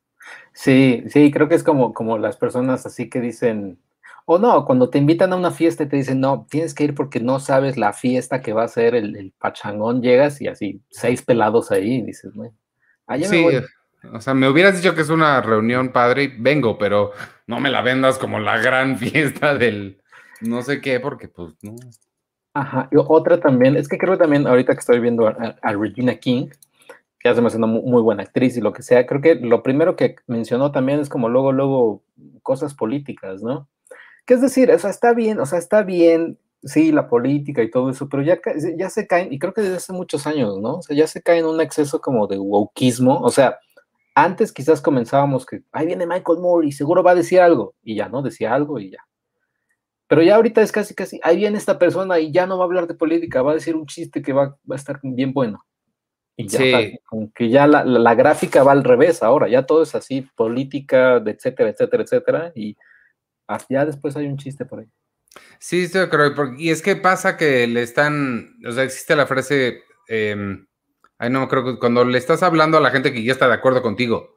[0.55, 3.79] Sí, sí, creo que es como, como las personas así que dicen,
[4.35, 6.95] o no, cuando te invitan a una fiesta y te dicen, no, tienes que ir
[6.95, 11.23] porque no sabes la fiesta que va a ser el, pachangón, llegas y así, seis
[11.23, 12.55] pelados ahí, y dices, bueno,
[13.07, 13.45] allá sí,
[14.13, 17.13] O sea, me hubieras dicho que es una reunión padre y vengo, pero
[17.47, 20.03] no me la vendas como la gran fiesta del
[20.41, 21.77] no sé qué, porque pues no.
[22.55, 26.49] Ajá, y otra también, es que creo también ahorita que estoy viendo a, Regina King,
[27.19, 29.97] que hace una muy, muy buena actriz y lo que sea, creo que lo primero
[29.97, 32.03] que mencionó también es como luego, luego
[32.43, 33.69] cosas políticas, ¿no?
[34.25, 37.71] Que es decir, o sea, está bien, o sea, está bien, sí, la política y
[37.71, 38.41] todo eso, pero ya,
[38.77, 40.77] ya se caen, y creo que desde hace muchos años, ¿no?
[40.77, 43.59] O sea, ya se cae en un exceso como de wokismo, o sea,
[44.15, 47.97] antes quizás comenzábamos que, ahí viene Michael Moore y seguro va a decir algo, y
[47.97, 48.23] ya, ¿no?
[48.23, 49.05] Decía algo y ya.
[50.07, 52.67] Pero ya ahorita es casi, casi, ahí viene esta persona y ya no va a
[52.67, 55.65] hablar de política, va a decir un chiste que va, a estar bien bueno.
[56.37, 56.99] Y ya, sí.
[57.35, 61.71] que ya la, la, gráfica va al revés ahora, ya todo es así, política, etcétera,
[61.71, 62.77] etcétera, etcétera, y
[63.69, 64.87] ya después hay un chiste por ahí.
[65.59, 66.55] Sí, sí, creo.
[66.59, 70.37] Y es que pasa que le están, o sea, existe la frase, eh,
[71.19, 73.55] ay, no, creo que cuando le estás hablando a la gente que ya está de
[73.55, 74.35] acuerdo contigo.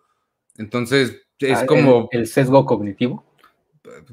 [0.58, 2.08] Entonces, es ah, como...
[2.12, 3.26] El, sesgo cognitivo?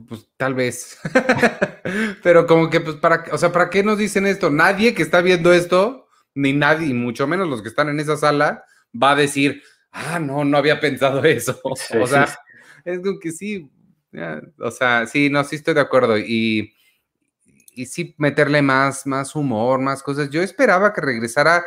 [0.09, 0.99] Pues tal vez.
[2.23, 4.51] Pero como que, pues, para, o sea, ¿para qué nos dicen esto?
[4.51, 8.17] Nadie que está viendo esto, ni nadie, y mucho menos los que están en esa
[8.17, 8.65] sala,
[9.01, 9.63] va a decir,
[9.93, 11.61] ah, no, no había pensado eso.
[11.65, 12.27] o sea,
[12.85, 13.71] es como que sí,
[14.59, 16.19] o sea, sí, no, sí estoy de acuerdo.
[16.19, 16.75] Y,
[17.75, 20.31] y sí meterle más, más humor, más cosas.
[20.31, 21.65] Yo esperaba que regresara,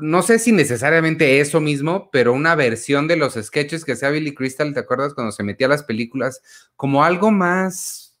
[0.00, 4.34] no sé si necesariamente eso mismo, pero una versión de los sketches que hacía Billy
[4.34, 6.42] Crystal, ¿te acuerdas cuando se metía a las películas?
[6.76, 8.18] Como algo más,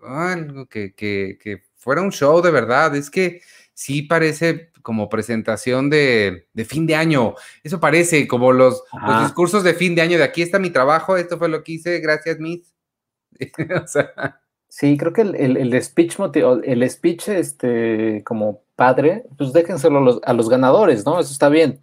[0.00, 2.96] algo que, que fuera un show de verdad.
[2.96, 3.42] Es que
[3.74, 7.34] sí parece como presentación de, de, fin de año.
[7.64, 11.16] Eso parece como los, los, discursos de fin de año de aquí está mi trabajo,
[11.16, 12.72] esto fue lo que hice, gracias, Miss.
[13.82, 14.40] o sea,
[14.76, 16.16] Sí, creo que el, el, speech,
[16.64, 21.20] el speech este, como padre, pues déjenselo a los, a los ganadores, ¿no?
[21.20, 21.80] Eso está bien.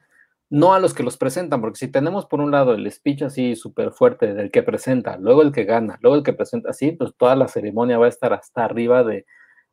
[0.50, 3.56] No a los que los presentan, porque si tenemos por un lado el speech así
[3.56, 7.14] súper fuerte del que presenta, luego el que gana, luego el que presenta así, pues
[7.18, 9.26] toda la ceremonia va a estar hasta arriba de,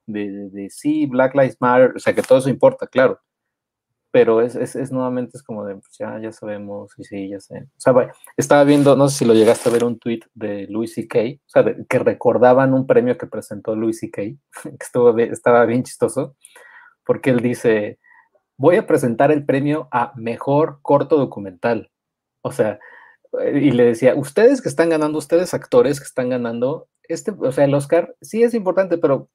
[0.08, 3.20] de, de, de sí, Black Lives Matter, o sea que todo eso importa, claro
[4.10, 7.40] pero es, es, es, nuevamente es como de, pues ya, ya sabemos, y sí, ya
[7.40, 7.68] sé.
[7.76, 7.92] O sea,
[8.36, 11.48] estaba viendo, no sé si lo llegaste a ver un tweet de Louis C.K., o
[11.48, 14.22] sea, que recordaban un premio que presentó Louis C.K.,
[14.62, 16.36] que estuvo, estaba bien chistoso,
[17.04, 17.98] porque él dice,
[18.56, 21.90] voy a presentar el premio a Mejor Corto Documental.
[22.42, 22.78] O sea,
[23.54, 27.64] y le decía, ustedes que están ganando, ustedes actores que están ganando, este, o sea,
[27.64, 29.28] el Oscar sí es importante, pero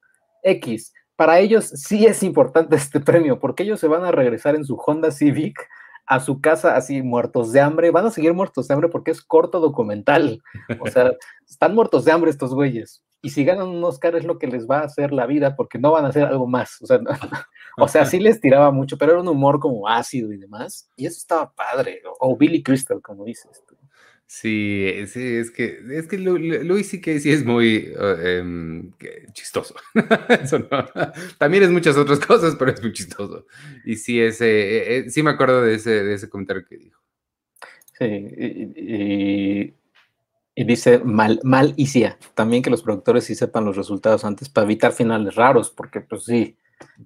[0.44, 4.66] X, para ellos sí es importante este premio, porque ellos se van a regresar en
[4.66, 5.68] su Honda Civic
[6.06, 9.22] a su casa así muertos de hambre, van a seguir muertos de hambre porque es
[9.22, 10.42] corto documental,
[10.80, 11.12] o sea,
[11.50, 14.70] están muertos de hambre estos güeyes, y si ganan un Oscar es lo que les
[14.70, 17.00] va a hacer la vida, porque no van a hacer algo más, o sea,
[17.78, 21.06] o sea, sí les tiraba mucho, pero era un humor como ácido y demás, y
[21.06, 23.64] eso estaba padre, o, Billy Crystal, como dices.
[24.26, 28.92] Sí, sí, es que, es que Luis sí que sí es muy em,
[29.34, 29.76] chistoso.
[31.38, 33.46] También es muchas otras cosas, pero es muy chistoso.
[33.86, 37.00] Y sí, ese, eh, eh, sí me acuerdo de ese, de ese comentario que dijo.
[38.00, 39.74] Sí,
[40.56, 44.50] y, dice mal, mal y sí, también que los productores sí sepan los resultados antes
[44.50, 46.58] para evitar finales raros, porque pues sí.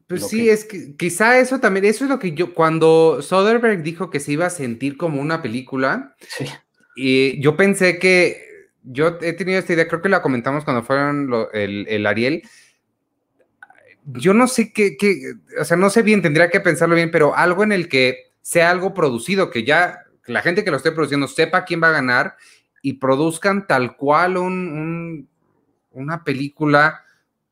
[0.08, 4.10] Pues sí, es que quizá eso también, eso es lo que yo, cuando Soderbergh dijo
[4.10, 6.46] que se iba a sentir como una película, sí
[7.00, 8.44] y yo pensé que,
[8.82, 12.42] yo he tenido esta idea, creo que la comentamos cuando fueron el, Ariel.
[14.06, 17.36] Yo no sé qué, qué, o sea, no sé bien, tendría que pensarlo bien, pero
[17.36, 21.28] algo en el que sea algo producido, que ya la gente que lo esté produciendo
[21.28, 22.36] sepa quién va a ganar
[22.82, 25.30] y produzcan tal cual un,
[25.92, 27.04] una película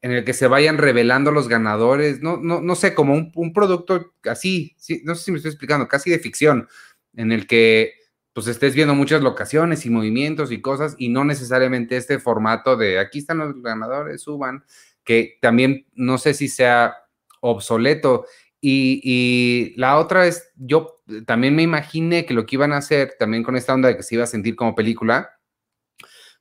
[0.01, 3.53] en el que se vayan revelando los ganadores, no, no, no sé, como un, un
[3.53, 6.67] producto así, no sé si me estoy explicando, casi de ficción,
[7.15, 8.04] en el que
[8.35, 12.99] pues estés viendo muchas locaciones y movimientos y cosas y no necesariamente este formato de
[12.99, 14.65] aquí están los ganadores, suban,
[15.05, 16.97] que también no sé si sea
[17.39, 18.25] obsoleto.
[18.59, 23.41] Y, la otra es, yo también me imaginé que lo que iban a hacer también
[23.41, 25.39] con esta onda de que se iba a sentir como película,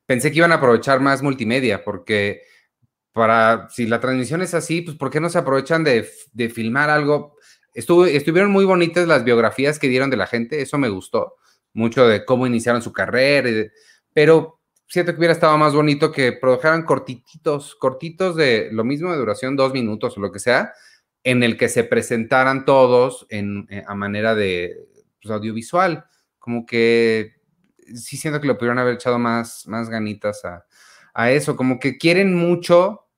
[0.05, 2.43] pensé que iban a aprovechar más multimedia, porque
[3.13, 6.91] para, si la transmisión es así, pues ¿por qué no se aprovechan de, de filmar
[6.91, 7.37] algo?
[7.73, 11.37] Estuvieron muy bonitas las biografías que dieron de la gente, eso me gustó
[11.75, 13.51] mucho de cómo iniciaron su carrera,
[14.13, 19.19] pero siento que hubiera estado más bonito que produjeran cortitos, cortitos de lo mismo de
[19.19, 20.73] duración, dos minutos o lo que sea,
[21.25, 24.87] en el que se presentaran todos en, eh, a manera de
[25.21, 26.05] pues, audiovisual.
[26.39, 27.35] Como que
[27.95, 30.65] sí siento que lo pudieron haber echado más, más ganitas a,
[31.13, 33.09] a eso, como que quieren mucho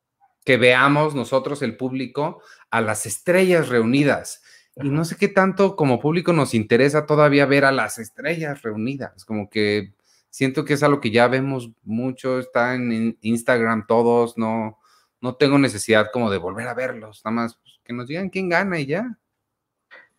[0.45, 2.41] que veamos nosotros, el público,
[2.71, 4.43] a las estrellas reunidas
[4.77, 9.25] y no sé qué tanto como público nos interesa todavía ver a las estrellas reunidas,
[9.25, 9.95] como que
[10.31, 14.79] siento que es algo que ya vemos mucho, está en Instagram todos, no,
[15.21, 18.49] no tengo necesidad como de volver a verlos, nada más pues, que nos digan quién
[18.49, 19.19] gana y ya.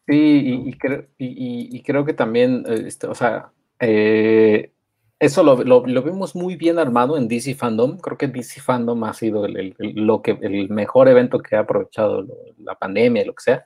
[0.07, 4.71] Sí, y, creo, y, creo que también, este, o sea, eh,
[5.19, 7.97] eso lo, lo, vimos muy bien armado en DC Fandom.
[7.97, 12.25] Creo que DC Fandom ha sido el, lo que, el mejor evento que ha aprovechado
[12.57, 13.65] la pandemia, lo que sea.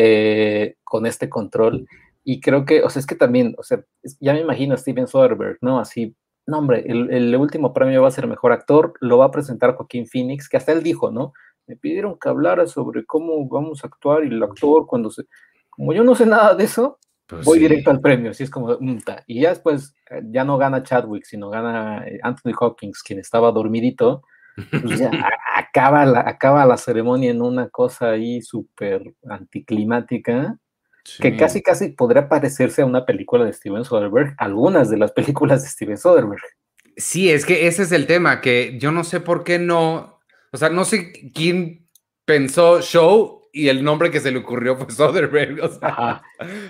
[0.00, 1.88] Eh, con este control.
[2.22, 3.82] Y creo que, o sea, es que también, o sea,
[4.20, 5.80] ya me imagino a Steven Soderbergh, ¿no?
[5.80, 6.14] Así,
[6.46, 10.06] no, hombre, el, último premio va a ser mejor actor, lo va a presentar Joaquín
[10.06, 11.32] Phoenix, que hasta él dijo, ¿no?
[11.66, 15.24] Me pidieron que hablara sobre cómo vamos a actuar y el actor cuando se...
[15.68, 18.78] Como yo no sé nada de eso, pues voy directo al premio, así es como,
[19.26, 23.50] y ya después, eh, ya no gana Chadwick, sino gana eh, Anthony Hawkins, quien estaba
[23.50, 24.22] dormidito,
[24.70, 25.10] pues ya
[25.54, 30.58] acaba, la, acaba la ceremonia en una cosa ahí súper anticlimática,
[31.20, 35.62] que casi casi podría parecerse a una película de Steven Soderbergh, algunas de las películas
[35.62, 36.42] de Steven Soderbergh.
[36.96, 40.20] Sí, es que ese es el tema, que yo no sé por qué no,
[40.52, 41.88] o sea, no sé quién
[42.24, 45.62] pensó show y el nombre que se le ocurrió fue Soderbergh.
[45.62, 46.22] O sea,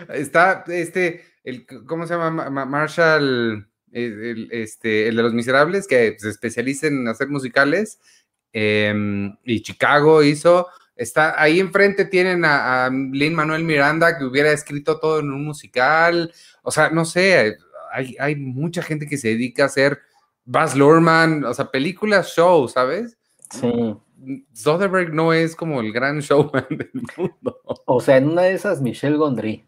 [0.08, 2.50] está este, el, ¿cómo se llama?
[2.50, 7.98] Marshall el, este, el de los miserables, que se especializa en hacer musicales,
[8.52, 10.68] em, y Chicago hizo.
[10.96, 15.44] Está ahí enfrente tienen a, a Lin Manuel Miranda que hubiera escrito todo en un
[15.44, 16.32] musical.
[16.62, 17.56] O sea, no sé,
[17.92, 20.00] hay, hay mucha gente que se dedica a hacer
[20.44, 23.18] Baz Luhrmann, o sea, películas show, ¿sabes?
[23.50, 23.70] Sí.
[24.52, 27.60] Soderbergh no es como el gran showman del mundo.
[27.84, 29.64] O sea, en una de esas, Michelle Gondry.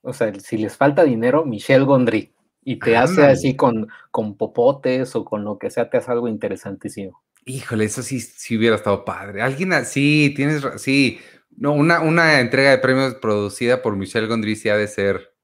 [0.00, 2.31] O sea, si les falta dinero, Michelle Gondry.
[2.64, 6.28] Y te hace así con, con popotes o con lo que sea, te hace algo
[6.28, 7.22] interesantísimo.
[7.44, 9.42] Híjole, eso sí, sí hubiera estado padre.
[9.42, 11.18] Alguien así, tienes, sí,
[11.56, 15.34] no, una, una entrega de premios producida por Michelle Gondry sí ha de ser,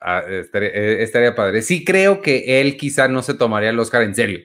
[0.00, 1.62] ah, estaría, eh, estaría padre.
[1.62, 4.40] Sí creo que él quizá no se tomaría el Oscar en serio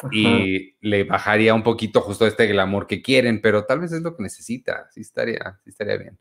[0.00, 0.10] Ajá.
[0.12, 4.16] y le bajaría un poquito justo este glamour que quieren, pero tal vez es lo
[4.16, 4.88] que necesita.
[4.90, 6.18] Sí estaría, sí estaría bien.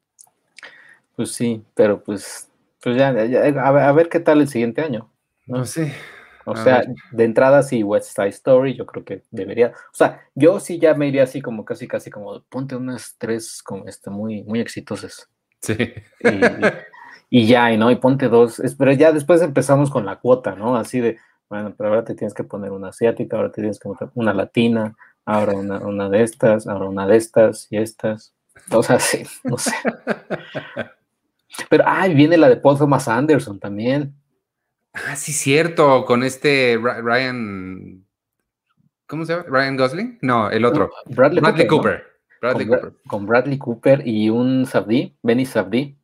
[1.15, 2.46] Pues sí, pero pues,
[2.81, 5.11] pues ya, ya, a, ver, a ver qué tal el siguiente año.
[5.45, 5.93] No sé.
[6.45, 6.87] O A sea, ver.
[7.11, 9.69] de entrada sí, West Side Story, yo creo que debería.
[9.91, 13.61] O sea, yo sí ya me iría así como casi, casi como, ponte unas tres
[13.63, 15.29] como este, muy, muy exitosas.
[15.61, 15.75] Sí.
[16.21, 18.59] Y, y ya, y no, y ponte dos.
[18.59, 20.77] es- Pero ya después empezamos con la cuota, ¿no?
[20.77, 21.17] Así de,
[21.49, 24.33] bueno, pero ahora te tienes que poner una asiática, ahora te tienes que poner una
[24.33, 28.33] latina, ahora una, una de estas, ahora una de estas y estas.
[28.71, 29.71] O sea, sí, no sé.
[31.69, 34.15] Pero, ay, viene la de Paul Thomas Anderson también.
[34.93, 38.05] Ah, sí, cierto, con este Ryan,
[39.05, 39.45] ¿cómo se llama?
[39.47, 40.19] Ryan Gosling?
[40.21, 40.91] No, el otro.
[41.05, 41.67] Bradley.
[41.67, 42.03] Cooper.
[42.41, 42.93] Bradley con, Cooper.
[43.07, 45.97] con Bradley Cooper y un Sabdi, Benny Sabdi.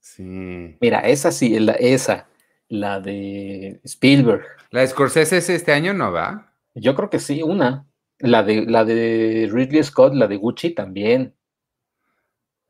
[0.00, 0.76] Sí.
[0.80, 2.26] Mira, esa sí, la, esa,
[2.68, 4.44] la de Spielberg.
[4.70, 6.54] La de Scorsese es este año, ¿no va?
[6.74, 7.86] Yo creo que sí, una.
[8.18, 11.34] La de, la de Ridley Scott, la de Gucci también.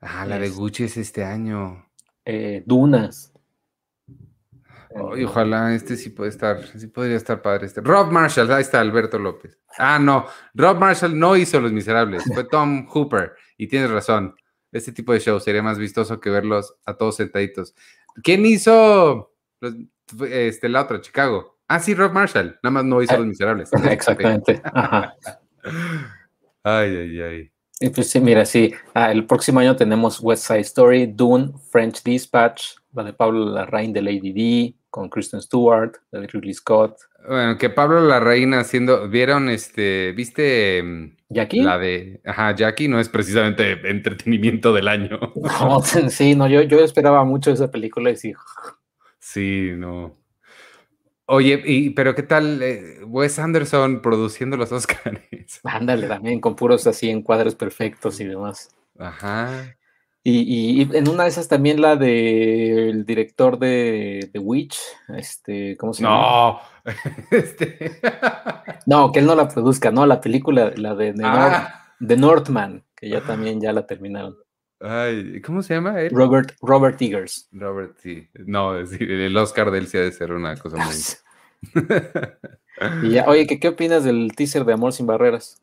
[0.01, 1.87] Ah, la de Gucci es este año.
[2.25, 3.33] eh, Dunas.
[4.93, 7.81] Ojalá este sí puede estar, sí podría estar padre este.
[7.81, 9.57] Rob Marshall, ahí está Alberto López.
[9.79, 13.35] Ah, no, Rob Marshall no hizo Los Miserables, fue Tom Hooper.
[13.57, 14.35] Y tienes razón,
[14.73, 17.75] este tipo de show sería más vistoso que verlos a todos sentaditos.
[18.25, 19.77] ¿Quién hizo los-
[20.29, 21.61] este, la otra, Chicago?
[21.69, 23.71] Ah, sí, Rob Marshall, nada más no hizo Ah, Los Miserables.
[23.91, 24.61] Exactamente.
[24.65, 25.15] Ajá.
[26.65, 27.53] Ay, ay, ay.
[27.81, 28.75] Pues sí, mira, sí.
[28.93, 33.95] Ah, el próximo año tenemos West Side Story, Dune, French Dispatch, la de Pablo Larraín
[33.95, 36.99] de Lady D, con Kristen Stewart, la de Ridley Scott.
[37.27, 41.63] Bueno, que Pablo Larraín haciendo, ¿vieron este, viste mm, Jackie?
[41.63, 45.19] la de, ajá, Jackie no es precisamente entretenimiento del año.
[45.37, 48.33] No, sí, no, yo, yo esperaba mucho esa película y sí.
[49.19, 50.20] Sí, no.
[51.33, 55.21] Oye, y, pero ¿qué tal eh, Wes Anderson produciendo los Oscars?
[55.65, 58.71] Ándale, también con puros así encuadres perfectos y demás.
[58.99, 59.77] Ajá.
[60.25, 64.77] Y, y- y en una de esas también la del director de The Witch,
[65.17, 66.17] este, ¿cómo se llama?
[66.17, 66.61] No.
[67.31, 68.01] Este.
[68.87, 72.83] No, que él no la produzca, no, la película, la de The, Ah, The Northman,
[72.97, 74.37] que ya también ya la terminaron.
[74.81, 76.11] Ay, ¿cómo se llama él?
[76.13, 77.49] Robert, Robert Eggers.
[77.53, 78.29] Robert, sí.
[78.35, 80.95] No, es decir, el Oscar de él sí ha de ser una cosa muy.
[83.03, 85.63] Y ya, oye, ¿qué, ¿qué opinas del teaser de Amor sin Barreras?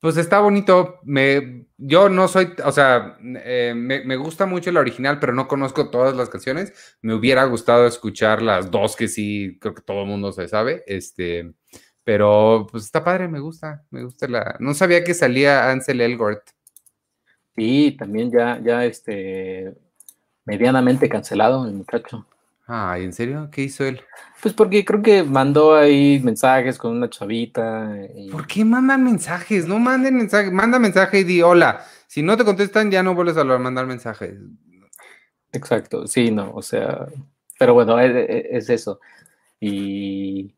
[0.00, 0.98] Pues está bonito.
[1.04, 5.48] Me, yo no soy, o sea, eh, me, me gusta mucho la original, pero no
[5.48, 6.96] conozco todas las canciones.
[7.02, 10.82] Me hubiera gustado escuchar las dos que sí, creo que todo el mundo se sabe.
[10.86, 11.54] Este,
[12.04, 14.56] pero pues está padre, me gusta, me gusta la.
[14.60, 16.55] No sabía que salía Ansel Elgort.
[17.56, 19.74] Sí, también ya, ya, este,
[20.44, 22.26] medianamente cancelado el muchacho.
[22.68, 23.48] Ay, ¿en serio?
[23.52, 24.00] ¿Qué hizo él?
[24.42, 27.96] Pues porque creo que mandó ahí mensajes con una chavita.
[28.14, 28.28] Y...
[28.30, 29.66] ¿Por qué mandan mensajes?
[29.68, 31.84] No manden mensajes, manda mensaje y di hola.
[32.08, 34.34] Si no te contestan, ya no vuelves a mandar mensajes.
[35.52, 37.06] Exacto, sí, no, o sea,
[37.58, 39.00] pero bueno, e- e- es, eso.
[39.60, 40.54] Y,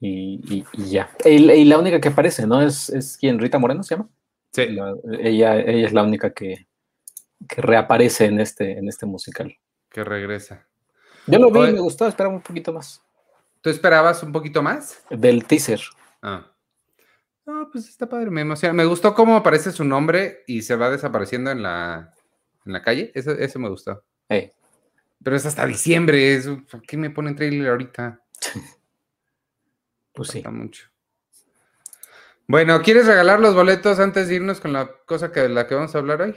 [0.00, 1.10] y, y- y ya.
[1.24, 2.60] Y, la- y la única que aparece, ¿no?
[2.60, 4.08] Es, es quien, Rita Moreno se llama.
[4.54, 4.68] Sí.
[4.68, 6.66] La- ella, ella es la única que,
[7.48, 9.54] que reaparece en este, en este musical.
[9.90, 10.66] Que regresa.
[11.26, 11.70] Yo lo vi Oye.
[11.70, 13.02] y me gustó, esperaba un poquito más.
[13.60, 15.02] ¿Tú esperabas un poquito más?
[15.10, 15.80] Del teaser.
[16.22, 16.50] Ah.
[17.46, 18.72] No, pues está padre, me emociona.
[18.74, 22.14] Me gustó cómo aparece su nombre y se va desapareciendo en la,
[22.64, 23.10] en la calle.
[23.14, 24.04] Eso, eso me gustó.
[24.28, 24.52] Eh,
[25.22, 26.40] Pero es hasta diciembre.
[26.70, 28.20] ¿Por qué me ponen trailer ahorita?
[30.12, 30.42] pues sí.
[30.42, 30.86] Falta mucho.
[32.46, 35.94] Bueno, ¿quieres regalar los boletos antes de irnos con la cosa que la que vamos
[35.94, 36.34] a hablar hoy?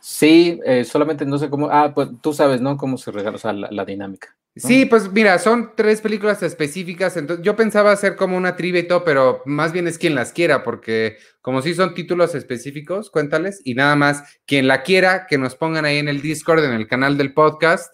[0.00, 1.68] Sí, eh, solamente no sé cómo.
[1.70, 2.76] Ah, pues tú sabes, ¿no?
[2.76, 4.36] Cómo se regala, o sea, la, la dinámica.
[4.56, 8.88] Sí, pues mira, son tres películas específicas, entonces yo pensaba hacer como una trivia y
[8.88, 13.60] todo, pero más bien es quien las quiera, porque como sí son títulos específicos, cuéntales,
[13.64, 16.88] y nada más, quien la quiera, que nos pongan ahí en el Discord, en el
[16.88, 17.92] canal del podcast,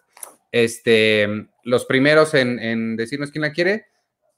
[0.53, 3.87] este, los primeros en, en decirnos quién la quiere,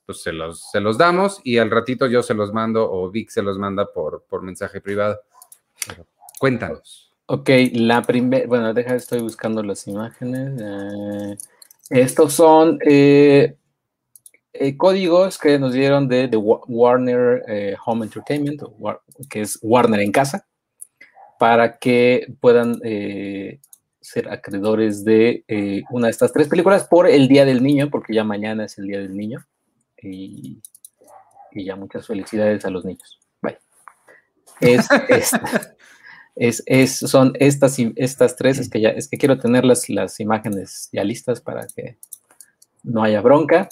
[0.05, 3.29] pues se los, se los damos y al ratito yo se los mando o Vic
[3.29, 5.19] se los manda por, por mensaje privado.
[6.39, 7.05] cuéntanos.
[7.27, 10.61] Ok, la primera, bueno, deja, estoy buscando las imágenes.
[10.61, 11.37] Eh,
[11.89, 13.55] estos son eh,
[14.53, 18.61] eh, códigos que nos dieron de, de Warner Home Entertainment,
[19.27, 20.45] que es Warner en casa,
[21.39, 22.79] para que puedan
[24.01, 25.43] ser acreedores de
[25.89, 28.85] una de estas tres películas por el Día del Niño, porque ya mañana es el
[28.85, 29.43] Día del Niño
[30.05, 30.61] y,
[31.53, 33.19] ya muchas felicidades a los niños.
[33.41, 33.57] Bye.
[36.37, 40.19] Es, es, son estas, estas tres, es que ya, es que quiero tener las, las
[40.19, 41.97] imágenes ya listas para que
[42.83, 43.69] no haya bronca.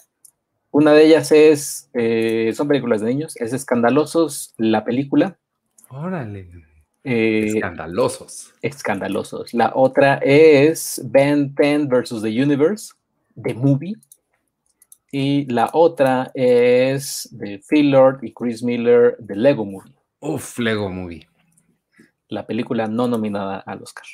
[0.71, 5.37] Una de ellas es, eh, son películas de niños, es Escandalosos, la película.
[5.89, 6.49] Órale.
[7.03, 8.53] Eh, escandalosos.
[8.61, 9.53] Escandalosos.
[9.53, 12.93] La otra es Ben 10 versus The Universe,
[13.41, 13.95] The Movie.
[15.15, 19.93] Y la otra es de Phil Lord y Chris Miller de Lego Movie.
[20.19, 21.29] Uf, Lego Movie.
[22.29, 24.07] La película no nominada al Oscar.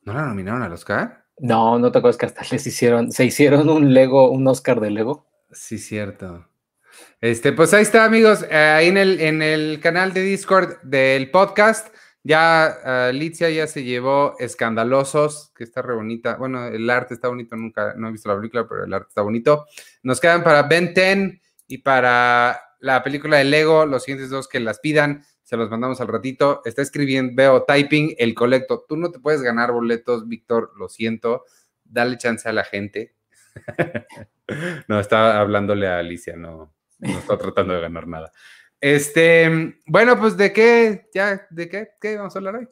[0.00, 1.26] ¿No la nominaron al Oscar?
[1.36, 4.92] No, no te acuerdas que hasta les hicieron, se hicieron un Lego, un Oscar de
[4.92, 5.26] Lego.
[5.52, 6.48] Sí, cierto.
[7.20, 8.46] Este, pues ahí está, amigos.
[8.50, 11.94] Eh, ahí en el, en el canal de Discord del podcast
[12.24, 16.36] ya uh, Litzia ya se llevó Escandalosos, que está re bonita.
[16.36, 19.20] Bueno, el arte está bonito, nunca, no he visto la película, pero el arte está
[19.20, 19.66] bonito.
[20.02, 24.58] Nos quedan para Ben 10 y para la película de Lego, los siguientes dos que
[24.58, 26.62] las pidan, se los mandamos al ratito.
[26.64, 28.86] Está escribiendo, veo typing, el colecto.
[28.88, 31.44] Tú no te puedes ganar boletos, Víctor, lo siento.
[31.84, 33.14] Dale chance a la gente.
[34.88, 38.32] no, estaba hablándole a Alicia, no está tratando de ganar nada.
[38.86, 42.68] Este, bueno, pues de qué, ya, de qué, qué vamos a hablar hoy.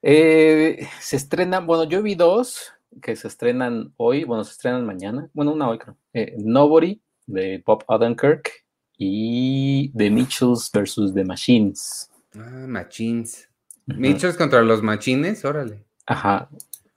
[0.00, 2.72] Eh, se estrenan, bueno, yo vi dos
[3.02, 5.96] que se estrenan hoy, bueno, se estrenan mañana, bueno, una hoy creo.
[6.12, 8.48] Eh, Nobody de Bob Odenkirk
[8.96, 12.12] y The Mitchells versus The Machines.
[12.36, 13.48] Ah, Machines.
[13.86, 15.84] Mitchells contra los Machines, órale.
[16.06, 16.48] Ajá,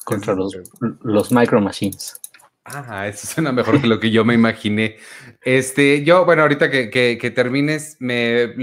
[0.05, 0.55] contra los,
[1.01, 2.21] los Micro Machines.
[2.69, 4.97] Ah, eso suena mejor que lo que yo me imaginé.
[5.41, 8.53] Este, yo, bueno, ahorita que, termines, me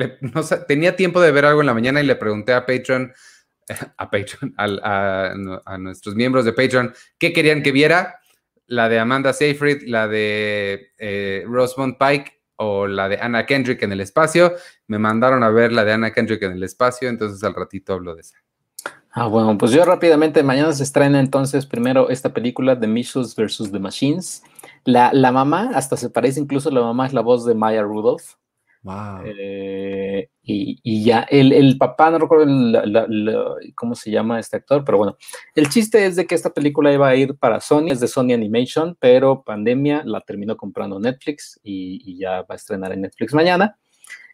[0.68, 3.14] tenía tiempo de ver algo en la mañana y le pregunté a Patreon,
[3.96, 8.20] a Patreon, a, nuestros miembros de Patreon, qué querían que viera,
[8.66, 13.92] la de Amanda Seyfried, la de eh, Rosemont Pike o la de Anna Kendrick en
[13.92, 14.54] el espacio.
[14.86, 18.14] Me mandaron a ver la de Anna Kendrick en el espacio, entonces al ratito hablo
[18.14, 18.36] de esa.
[19.16, 23.70] Ah, bueno, pues yo rápidamente, mañana se estrena entonces primero esta película de Michels versus
[23.70, 24.42] The Machines.
[24.84, 28.34] La, la, mamá, hasta se parece incluso, la mamá es la voz de Maya Rudolph.
[28.82, 29.22] Wow.
[29.24, 35.16] Eh, y, ya, el, el, papá, no recuerdo cómo se llama este actor, pero bueno,
[35.54, 38.32] el chiste es de que esta película iba a ir para Sony, es de Sony
[38.32, 43.32] Animation, pero pandemia la terminó comprando Netflix y, y ya va a estrenar en Netflix
[43.32, 43.78] mañana.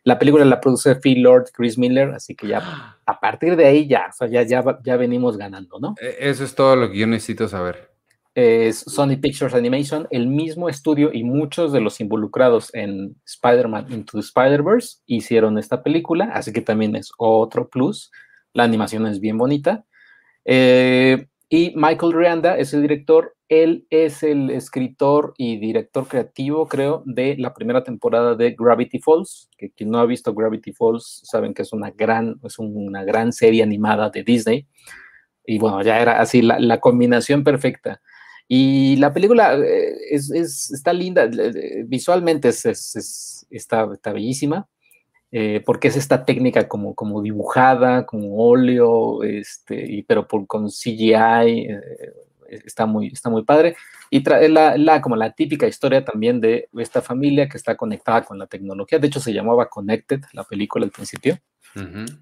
[0.04, 3.86] La película la produce Phil Lord, Chris Miller, así que ya a partir de ahí
[3.86, 4.42] ya, ya,
[4.82, 5.94] ya, venimos ganando, ¿no?
[6.00, 7.90] E, eso es todo lo que yo necesito saber.
[8.34, 14.12] Es Sony Pictures Animation, el mismo estudio y muchos de los involucrados en Spider-Man Into
[14.12, 18.10] the Spider-Verse hicieron esta película, así que también es otro plus.
[18.52, 19.84] La animación es bien bonita.
[20.44, 27.02] Eh, y Michael Rianda es el director él es el escritor y director creativo, creo,
[27.04, 31.52] de la primera temporada de Gravity Falls, que quien no ha visto Gravity Falls saben
[31.52, 34.68] que es una gran, es una gran serie animada de Disney.
[35.44, 38.00] Y bueno, ya era así la, combinación perfecta.
[38.46, 40.30] Y la película eh, es,
[40.70, 41.28] está linda,
[41.86, 42.64] visualmente es,
[43.50, 44.68] está, está, bellísima,
[45.32, 50.68] eh, porque es esta técnica como, como dibujada, como óleo, este, y, pero por, con
[50.68, 51.66] CGI,
[52.50, 53.76] está muy, está muy padre.
[54.10, 58.24] Y trae la, la, como la típica historia también de esta familia que está conectada
[58.24, 58.98] con la tecnología.
[58.98, 61.38] De hecho, se llamaba Connected, la película al principio.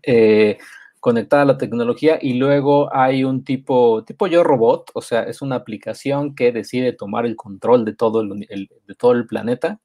[0.03, 0.59] Eh,
[1.01, 5.43] conectada a la tecnología y luego hay un tipo, tipo yo robot, o sea, es
[5.43, 9.81] una aplicación que decide tomar el control de todo el, de todo el planeta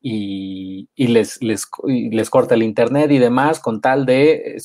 [0.00, 4.56] y, y les, les, les, corta el internet y demás con tal de,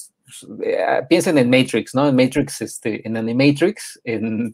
[0.64, 2.08] eh, piensen en Matrix, ¿no?
[2.08, 4.54] En Matrix, este, en Animatrix, en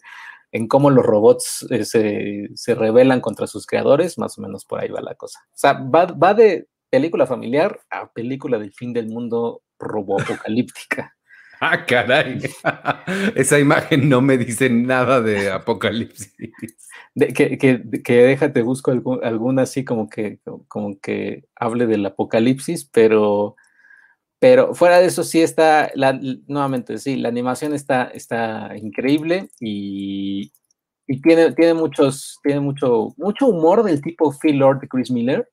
[0.52, 4.80] en cómo los robots eh, se, se, rebelan contra sus creadores, más o menos por
[4.80, 5.40] ahí va la cosa.
[5.48, 11.16] O sea, va, va de película familiar a película del fin del mundo robo-apocalíptica.
[11.62, 12.42] ah, caray.
[13.36, 16.34] Esa imagen no me dice nada de apocalipsis.
[17.16, 18.92] que, que, que, déjate, busco
[19.24, 23.56] alguna así como que, como que hable del apocalipsis, pero
[24.42, 25.92] pero fuera de eso, sí está,
[26.48, 30.52] nuevamente, sí, la animación está, está increíble y,
[31.22, 35.48] tiene, tiene, muchos, tiene mucho, mucho humor del tipo Phil Lord de Chris Miller,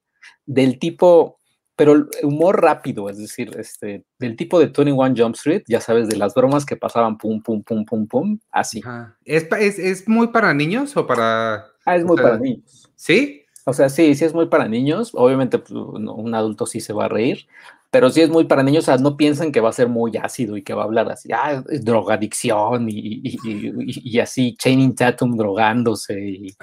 [0.46, 1.38] del tipo,
[1.76, 6.16] pero humor rápido, es decir, este, del tipo de 21 Jump Street, ya sabes, de
[6.16, 8.80] las bromas que pasaban pum, pum, pum, pum, pum, así.
[9.22, 11.66] ¿Es, es, es muy para niños o para...?
[11.84, 12.90] Ah, es muy para niños.
[12.96, 13.44] ¿Sí?
[13.66, 15.10] O sea, sí, sí es muy para niños.
[15.12, 17.46] Obviamente pues, un adulto sí se va a reír,
[17.90, 18.84] pero sí es muy para niños.
[18.84, 21.10] O sea, no piensan que va a ser muy ácido y que va a hablar
[21.10, 26.56] así, ah, drogadicción y, y, así, Chaining Tatum drogándose y,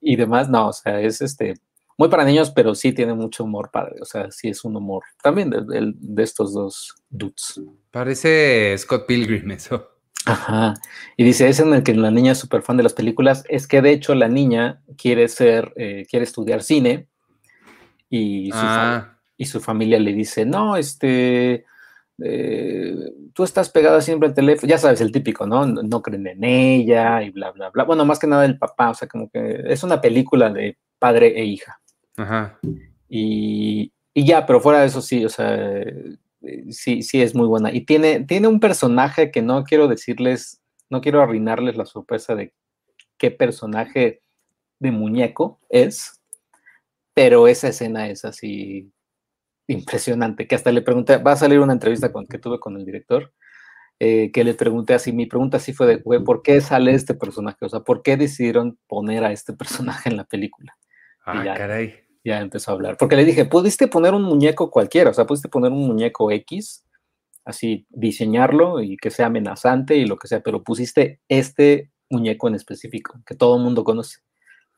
[0.00, 0.48] y demás.
[0.48, 1.54] No, o sea, es este
[1.96, 3.96] muy para niños, pero sí tiene mucho humor padre.
[4.00, 7.60] O sea, sí es un humor también de, de estos dos dudes.
[7.90, 9.90] Parece Scott Pilgrim eso.
[10.26, 10.74] Ajá.
[11.16, 13.44] Y dice, es en el que la niña es súper fan de las películas.
[13.48, 17.08] Es que de hecho la niña quiere ser, eh, quiere estudiar cine
[18.08, 19.13] y su, ah.
[19.36, 21.64] Y su, familia le dice, no, este,
[22.22, 22.94] eh,
[23.32, 25.66] tú estás pegada siempre al teléfono, ya sabes, el típico, ¿no?
[25.66, 26.02] ¿no?
[26.02, 27.84] creen en ella y bla, bla, bla.
[27.84, 31.38] Bueno, más que nada el papá, o sea, como que es una película de padre
[31.40, 31.80] e hija.
[32.16, 32.58] Ajá.
[33.08, 35.82] Y, y ya, pero fuera de eso sí, o sea,
[36.70, 37.72] sí, sí es muy buena.
[37.72, 42.52] Y tiene, tiene un personaje que no quiero decirles, no quiero arruinarles la sorpresa de
[43.18, 44.22] qué personaje
[44.78, 46.20] de muñeco es,
[47.14, 48.90] pero esa escena es así
[49.66, 52.84] impresionante, que hasta le pregunté, va a salir una entrevista con, que tuve con el
[52.84, 53.32] director,
[54.00, 57.14] eh, que le pregunté así, mi pregunta así fue de, güey, ¿por qué sale este
[57.14, 57.64] personaje?
[57.64, 60.76] O sea, ¿por qué decidieron poner a este personaje en la película?
[61.24, 62.96] Ah, caray ya empezó a hablar.
[62.96, 66.84] Porque le dije, pudiste poner un muñeco cualquiera, o sea, pudiste poner un muñeco X,
[67.44, 72.54] así diseñarlo y que sea amenazante y lo que sea, pero pusiste este muñeco en
[72.54, 74.20] específico, que todo el mundo conoce.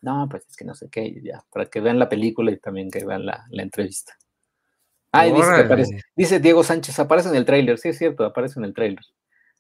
[0.02, 2.90] No, pues es que no sé qué, ya, para que vean la película y también
[2.90, 4.14] que vean la, entrevista.
[5.16, 8.74] Ah, dice, dice, Diego Sánchez, aparece en el tráiler, sí es cierto, aparece en el
[8.74, 9.04] tráiler.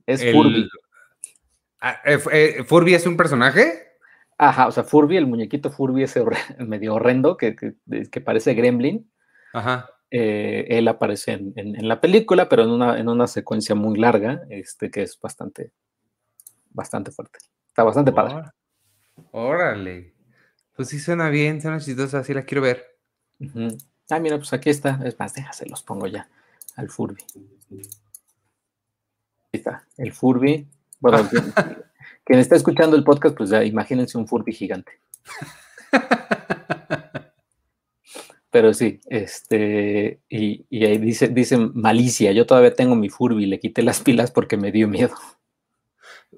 [0.06, 0.68] Es Furby.
[1.80, 3.86] Ah, eh, eh, ¿Furby es un personaje?
[4.38, 6.22] Ajá, o sea, Furby, el muñequito Furby ese
[6.58, 9.10] medio horrendo que, que, parece Gremlin.
[9.52, 9.88] Ajá.
[10.10, 14.90] Eh, él aparece en, la película, pero en una, en una secuencia muy larga, este,
[14.90, 15.72] que es bastante,
[16.70, 17.38] bastante fuerte.
[17.66, 18.50] Está bastante padre.
[19.32, 20.14] Órale.
[20.76, 22.84] Pues sí suena bien, suena chistosa, así la quiero ver.
[24.10, 25.00] Ah, mira, pues aquí está.
[25.04, 26.28] Es más, déjase, los pongo ya
[26.76, 27.22] al Furby.
[27.70, 27.80] Ahí
[29.52, 30.66] está, el Furby.
[31.00, 31.28] Bueno,
[32.26, 34.98] Quien está escuchando el podcast, pues ya imagínense un Furby gigante.
[38.50, 43.82] Pero sí, este, y, ahí dice, dice malicia, yo todavía tengo mi Furby, le quité
[43.82, 45.14] las pilas porque me dio miedo.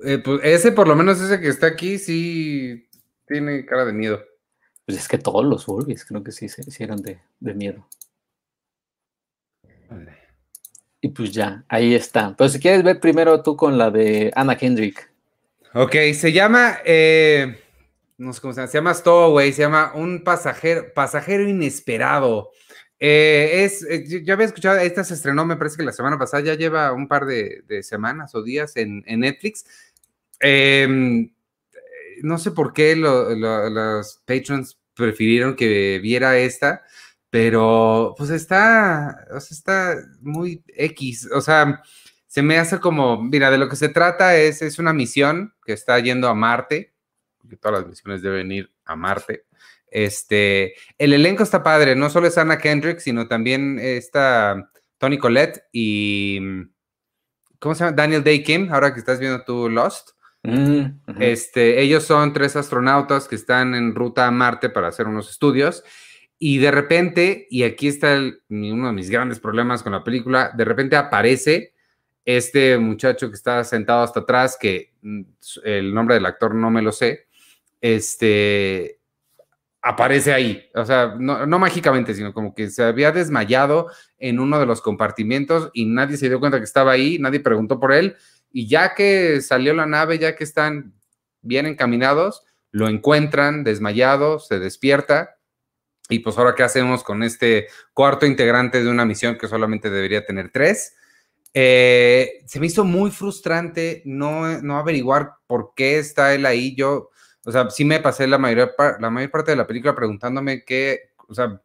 [0.04, 2.86] Eh, pues ese, por lo menos ese que está aquí, sí
[3.26, 4.20] tiene cara de miedo.
[4.88, 7.86] Pues es que todos los Furbies creo que sí, sí eran de, de miedo.
[11.02, 12.34] Y pues ya, ahí está.
[12.34, 15.12] Pero si quieres ver primero tú con la de Anna Kendrick.
[15.74, 17.60] Ok, se llama, eh,
[18.16, 22.52] no sé cómo se llama, se llama Stowaway, se llama Un pasajero, pasajero inesperado.
[22.98, 26.44] Eh, es, eh, yo había escuchado, esta se estrenó, me parece que la semana pasada,
[26.44, 29.66] ya lleva un par de, semanas o días en, Netflix.
[30.40, 31.30] Em,
[32.22, 36.82] no sé por qué los patrons prefirieron que viera esta,
[37.30, 41.82] pero pues está, o sea, está muy X, o sea,
[42.26, 45.72] se me hace como, mira, de lo que se trata es, es una misión que
[45.72, 46.94] está yendo a Marte,
[47.38, 49.44] porque todas las misiones deben ir a Marte.
[49.90, 55.64] Este, el elenco está padre, no solo es Anna Kendrick, sino también está Tony Collette
[55.72, 56.40] y,
[57.58, 57.96] ¿cómo se llama?
[57.96, 60.10] Daniel Day Kim, ahora que estás viendo tú Lost.
[61.18, 65.82] Este, ellos son tres astronautas que están en ruta a Marte para hacer unos estudios
[66.38, 68.16] y de repente, y aquí está
[68.48, 71.74] uno de mis grandes problemas con la película, de repente aparece
[72.24, 75.22] este muchacho que está sentado hasta atrás, que mm,
[75.64, 77.26] el nombre del actor no me lo sé,
[77.80, 79.00] este,
[79.82, 80.68] aparece ahí.
[80.74, 85.70] O sea, no, mágicamente, sino como que se había desmayado en uno de los compartimientos
[85.72, 88.16] y nadie se dio cuenta que estaba ahí, nadie preguntó por él.
[88.50, 90.94] Y ya que salió la nave, ya que están
[91.42, 95.38] bien encaminados, lo encuentran desmayado, se despierta.
[96.08, 100.24] Y pues ahora, ¿qué hacemos con este cuarto integrante de una misión que solamente debería
[100.24, 100.94] tener tres?
[101.54, 106.74] Eh, se me hizo muy frustrante no, no averiguar por qué está él ahí.
[106.74, 107.10] Yo,
[107.44, 111.10] o sea, sí me pasé la mayor, la mayor parte de la película preguntándome qué,
[111.28, 111.60] o sea,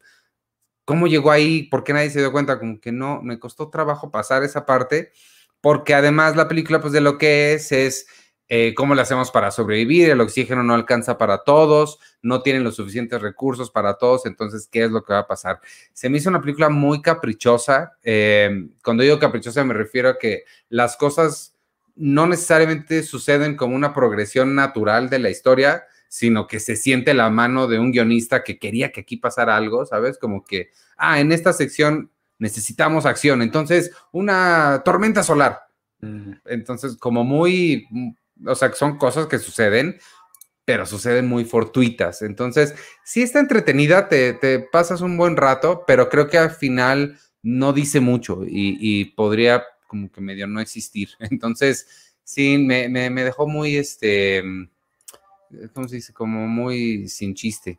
[0.84, 4.10] cómo llegó ahí, por qué nadie se dio cuenta, como que no, me costó trabajo
[4.10, 5.12] pasar esa parte,
[5.64, 8.06] porque además la película, pues de lo que es, es
[8.50, 12.76] eh, cómo le hacemos para sobrevivir, el oxígeno no alcanza para todos, no tienen los
[12.76, 15.62] suficientes recursos para todos, entonces, ¿qué es lo que va a pasar?
[15.94, 17.92] Se me hizo una película muy caprichosa.
[18.02, 21.56] Eh, cuando digo caprichosa me refiero a que las cosas
[21.96, 27.30] no necesariamente suceden como una progresión natural de la historia, sino que se siente la
[27.30, 30.18] mano de un guionista que quería que aquí pasara algo, ¿sabes?
[30.18, 35.60] Como que, ah, en esta sección necesitamos acción, entonces una tormenta solar.
[36.00, 36.32] Mm.
[36.46, 38.10] Entonces, como muy, mm,
[38.46, 39.98] o sea, son cosas que suceden,
[40.64, 42.22] pero suceden muy fortuitas.
[42.22, 42.74] Entonces,
[43.04, 48.00] sí está entretenida, te, pasas un buen rato, pero creo que al final no dice
[48.00, 51.10] mucho y, podría como que medio no existir.
[51.18, 54.42] Entonces, sí, me, dejó muy, este,
[55.72, 56.12] ¿cómo se dice?
[56.12, 57.78] Como muy sin chiste.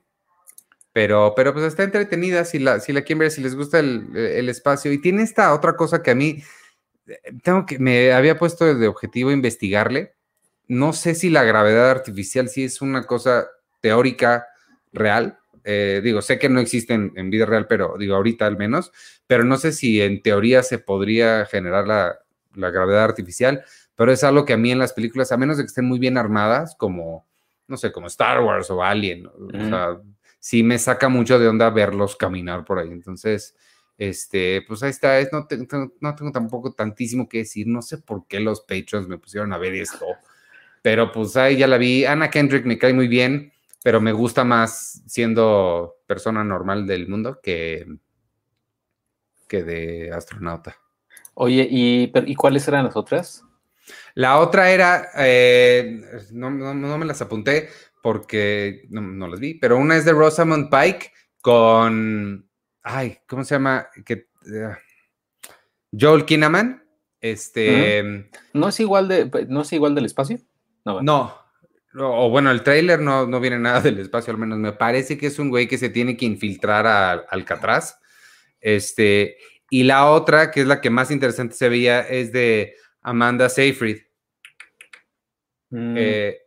[0.96, 4.16] Pero, pero pues está entretenida si la, si la quieren ver, si les gusta el,
[4.16, 4.92] el espacio.
[4.94, 6.42] Y tiene esta otra cosa que a mí,
[7.06, 10.16] eh, tengo que, me había puesto de objetivo investigarle
[10.68, 13.48] no sé si la gravedad artificial sí es una cosa
[13.82, 14.48] teórica
[14.94, 15.38] real.
[15.64, 18.92] Eh, digo, sé que no existe en, vida real, pero digo, ahorita al menos,
[19.28, 22.20] pero no sé si en teoría se podría generar la,
[22.54, 23.64] gravedad artificial,
[23.96, 26.00] pero es algo que a mí en las películas, a menos de que estén muy
[26.00, 27.28] bien armadas, como,
[27.68, 30.00] no sé, como Star Wars o Alien, o sea,
[30.46, 32.92] sí me saca mucho de onda verlos caminar por ahí.
[32.92, 33.56] Entonces,
[33.98, 35.48] este, pues ahí está, es, no,
[36.00, 39.58] no tengo tampoco tantísimo que decir, no sé por qué los Patrons me pusieron a
[39.58, 40.06] ver esto.
[40.84, 42.06] Pero pues ahí ya la vi.
[42.06, 47.40] Anna Kendrick me cae muy bien, pero me gusta más siendo persona normal del mundo
[47.42, 47.88] que,
[49.48, 50.78] que de astronauta.
[51.34, 53.44] Oye, ¿y, ¿y cuáles eran las otras?
[54.14, 56.02] La otra era, eh,
[56.34, 57.70] no, me las apunté
[58.06, 62.48] porque no, las vi, pero una es de Rosamund Pike con,
[62.84, 63.88] ay, ¿cómo se llama?
[64.06, 64.76] Que, eh,
[65.92, 66.88] Joel Kinnaman.
[67.20, 68.30] Este.
[68.54, 70.38] ¿No es igual de, no es igual del espacio?
[70.84, 71.36] No,
[71.96, 75.26] o bueno, el trailer no, no, viene nada del espacio, al menos me parece que
[75.26, 78.00] es un güey que se tiene que infiltrar a Alcatraz.
[78.62, 79.38] Este,
[79.72, 84.04] y la otra, que es la que más interesante se veía, es de Amanda Seyfried.
[85.72, 85.96] Mm.
[85.98, 86.45] Eh,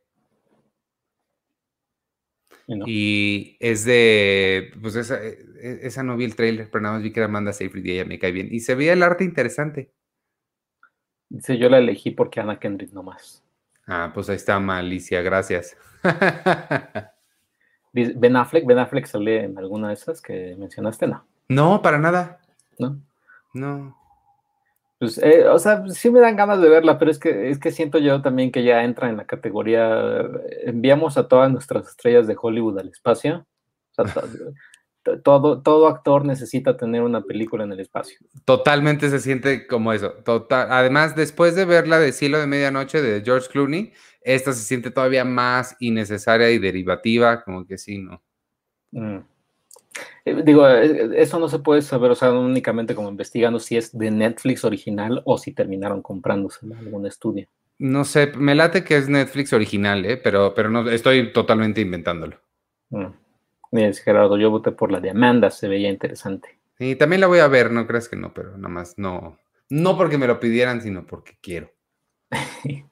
[2.68, 7.02] y, es de, pues esa, e, e, esa, no vi el trailer, pero nada más
[7.02, 8.48] vi que era Amanda Seyfried y ella me cae bien.
[8.50, 9.90] Y se veía el arte interesante.
[11.30, 13.42] Dice, yo la elegí porque Ana Kendrick nomás.
[13.86, 15.76] Ah, pues ahí está Malicia, gracias.
[17.92, 21.26] Ben Affleck, Ben Affleck sale en alguna de esas que mencionaste, ¿no?
[21.48, 22.40] No, para nada.
[22.78, 23.00] ¿No?
[23.54, 23.96] No.
[24.98, 27.70] Pues, eh, o sea, sí me dan ganas de verla, pero es que, es que
[27.70, 30.28] siento yo también que ya entra en la categoría,
[30.64, 33.46] enviamos a todas nuestras estrellas de Hollywood al espacio.
[33.96, 34.22] O sea,
[35.22, 38.18] todo, todo actor necesita tener una película en el espacio.
[38.44, 40.12] Totalmente se siente como eso.
[40.24, 40.68] Total.
[40.70, 44.90] Además, después de ver la de Cielo de Medianoche de George Clooney, esta se siente
[44.90, 48.22] todavía más innecesaria y derivativa, como que sí, ¿no?
[48.90, 49.18] Mm.
[50.24, 53.96] Eh, digo, eh, eso no se puede saber, o sea, únicamente como investigando si es
[53.96, 57.48] de Netflix original o si terminaron comprándose en algún estudio.
[57.78, 60.16] No sé, me late que es Netflix original, ¿eh?
[60.16, 62.36] pero, pero no, estoy totalmente inventándolo.
[62.90, 63.06] Mm.
[64.04, 66.58] Gerardo, yo voté por la de Amanda, se veía interesante.
[66.78, 69.96] Sí, también la voy a ver, no creas que no, pero nada más no, no
[69.96, 71.70] porque me lo pidieran, sino porque quiero.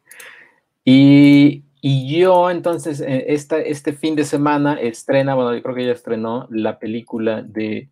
[0.84, 5.92] y, yo entonces, eh, esta, este fin de semana estrena, bueno, yo creo que ya
[5.92, 7.88] estrenó la película de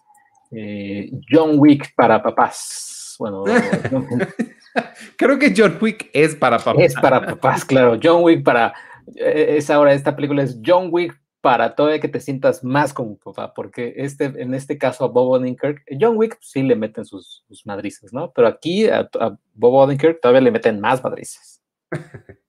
[0.51, 3.17] eh, John Wick para papás.
[3.19, 3.45] Bueno,
[5.17, 6.83] creo que John Wick es para papás.
[6.83, 7.99] Es para papás, claro.
[8.03, 8.75] John Wick para...
[9.17, 13.19] Eh, es ahora, esta película es John Wick para todavía que te sientas más como
[13.19, 17.45] papá, porque este, en este caso a Bob Odenkirk, John Wick sí le meten sus,
[17.47, 18.33] sus madrizas, ¿no?
[18.35, 19.11] Pero aquí a,
[19.53, 21.63] Bob Odenkirk todavía le meten más madrizas.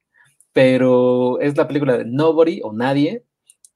[0.56, 3.24] Pero es la película de Nobody o Nadie,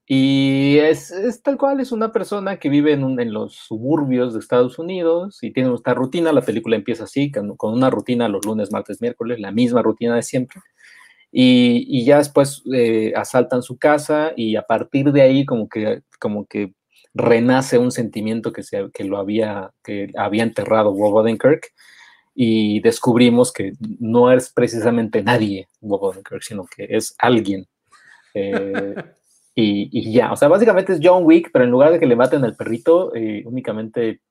[0.06, 1.12] y es,
[1.44, 5.52] tal cual, es una persona que vive en, en, los suburbios de Estados Unidos y
[5.52, 9.38] tiene esta rutina, la película empieza así, con, con una rutina los lunes, martes, miércoles,
[9.38, 10.60] la misma rutina de siempre
[11.32, 16.46] y, ya después eh, asaltan su casa y a partir de ahí como que, como
[16.46, 16.74] que
[17.14, 21.72] renace un sentimiento que, se, que lo había, que había enterrado Bob Odenkirk
[22.42, 27.66] y descubrimos que no es precisamente nadie Bob Odenkirk, sino que es alguien.
[28.32, 28.94] Eh,
[29.54, 32.42] y, ya, o sea, básicamente es John Wick, pero en lugar de que le maten
[32.42, 34.22] al perrito, eh, únicamente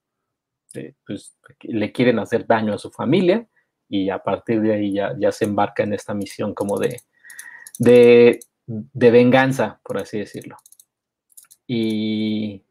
[1.06, 3.48] pues, le quieren hacer daño a su familia
[3.88, 7.00] y a partir de ahí ya, ya se embarca en esta misión como de,
[7.78, 10.58] de, venganza, por así decirlo.
[11.68, 12.64] Y,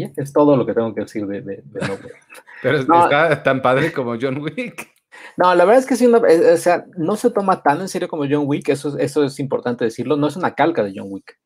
[0.00, 1.62] ya es todo lo que tengo que decir de, de,
[2.62, 4.90] Pero está tan padre como John Wick.
[5.36, 7.88] No, la verdad es que sí, no, eh, o sea, no se toma tan en
[7.88, 11.08] serio como John Wick, eso, eso es importante decirlo, no es una calca de John
[11.10, 11.38] Wick.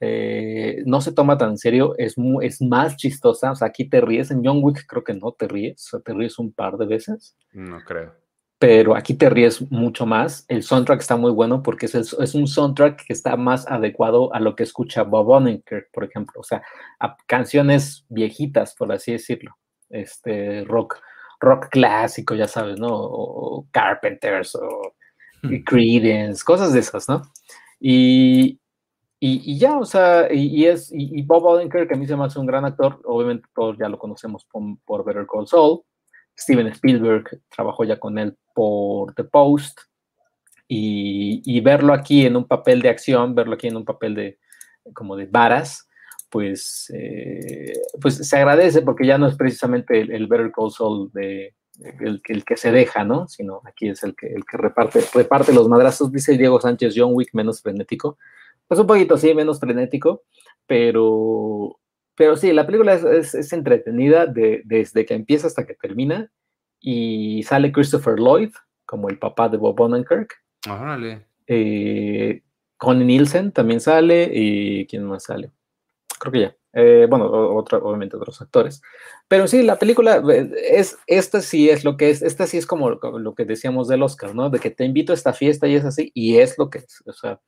[0.00, 4.00] Eh, no se toma tan en serio, es, es más chistosa, o sea, aquí te
[4.00, 6.76] ríes, en John Wick creo que no te ríes, o sea, te ríes un par
[6.76, 7.36] de veces.
[7.52, 8.21] No creo
[8.62, 10.44] pero aquí te ríes mucho más.
[10.46, 14.38] El soundtrack está muy bueno porque es, es un soundtrack que está más adecuado a
[14.38, 16.62] lo que escucha Bob Odenkirk, por ejemplo, o sea,
[17.00, 19.56] a canciones viejitas, por así decirlo,
[19.90, 21.00] este rock,
[21.40, 22.90] rock clásico, ya sabes, ¿no?
[22.92, 24.94] O Carpenters o
[25.42, 25.64] hmm.
[25.66, 27.20] Creedence, cosas de esas, ¿no?
[27.80, 28.60] Y,
[29.18, 32.38] y, ya, o sea, y, es, y, Bob Odenkirk, que a mí se me hace
[32.38, 35.80] un gran actor, obviamente todos ya lo conocemos por, por Better Call Saul,
[36.36, 39.78] Steven Spielberg trabajó ya con él por The Post,
[40.74, 44.38] y, verlo aquí en un papel de acción, verlo aquí en un papel de
[44.94, 45.88] como de varas,
[46.30, 51.54] pues, eh, pues se agradece porque ya no es precisamente el, Better Call Saul de,
[52.00, 53.28] el, el, que se deja, ¿no?
[53.28, 57.12] Sino aquí es el que, el que reparte, reparte los madrazos, dice Diego Sánchez, John
[57.12, 58.18] Wick menos frenético.
[58.66, 60.22] Pues un poquito, sí, menos frenético,
[60.66, 61.78] pero,
[62.14, 66.30] pero sí, la película es, entretenida desde que empieza hasta que termina
[66.80, 68.50] y sale Christopher Lloyd
[68.84, 70.34] como el papá de Bob Odenkirk.
[70.68, 71.26] Órale.
[71.46, 72.42] Eh,
[72.76, 75.50] Connie Nielsen también sale y ¿quién más sale?
[76.18, 76.56] Creo que ya.
[76.74, 78.82] Eh, bueno, obviamente otros actores.
[79.28, 82.66] Pero sí, la película eh, es, esta sí es lo que es, esta sí es
[82.66, 84.50] como lo que decíamos del Oscar, ¿no?
[84.50, 87.02] De que te invito a esta fiesta y es así, y es lo que es,
[87.06, 87.40] o sea,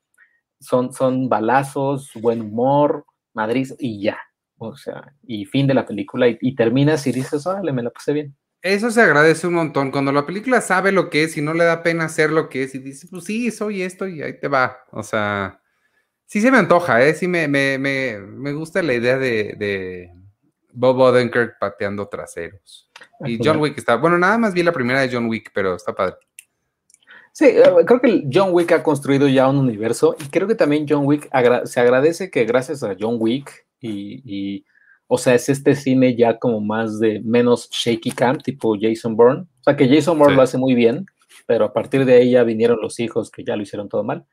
[0.61, 4.19] son, son balazos, buen humor, Madrid y ya.
[4.59, 8.13] O sea, y fin de la película y, terminas y dices, órale, me la pasé
[8.13, 8.37] bien.
[8.63, 9.91] Eso se agradece un montón.
[9.91, 12.63] Cuando la película sabe lo que es y no le da pena hacer lo que
[12.63, 14.79] es y dice, pues sí, soy esto y ahí te va.
[14.91, 15.61] O sea,
[16.27, 17.15] sí se me antoja, ¿eh?
[17.15, 20.11] Sí me, me, me, me gusta la idea de, de,
[20.75, 22.91] Bob Odenkirk pateando traseros.
[23.25, 25.95] Y John Wick está, bueno, nada más vi la primera de John Wick, pero está
[25.95, 26.17] padre.
[27.33, 30.87] Sí, eh, creo que John Wick ha construido ya un universo y creo que también
[30.89, 31.29] John Wick
[31.65, 34.65] se agradece que gracias a John Wick y,
[35.07, 39.43] o sea, es este cine ya como más de menos shaky cam, tipo Jason Bourne.
[39.43, 41.07] O sea, que Jason Bourne lo hace muy bien,
[41.47, 44.25] pero a partir de ahí ya vinieron los hijos que ya lo hicieron todo mal.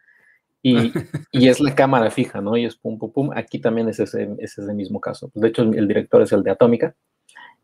[0.64, 0.74] Y,
[1.32, 2.56] y es la cámara fija, ¿no?
[2.58, 3.30] Y es pum, pum, pum.
[3.36, 5.32] Aquí también es ese, es ese mismo caso.
[5.34, 6.95] De hecho, el, director es el de Atómica.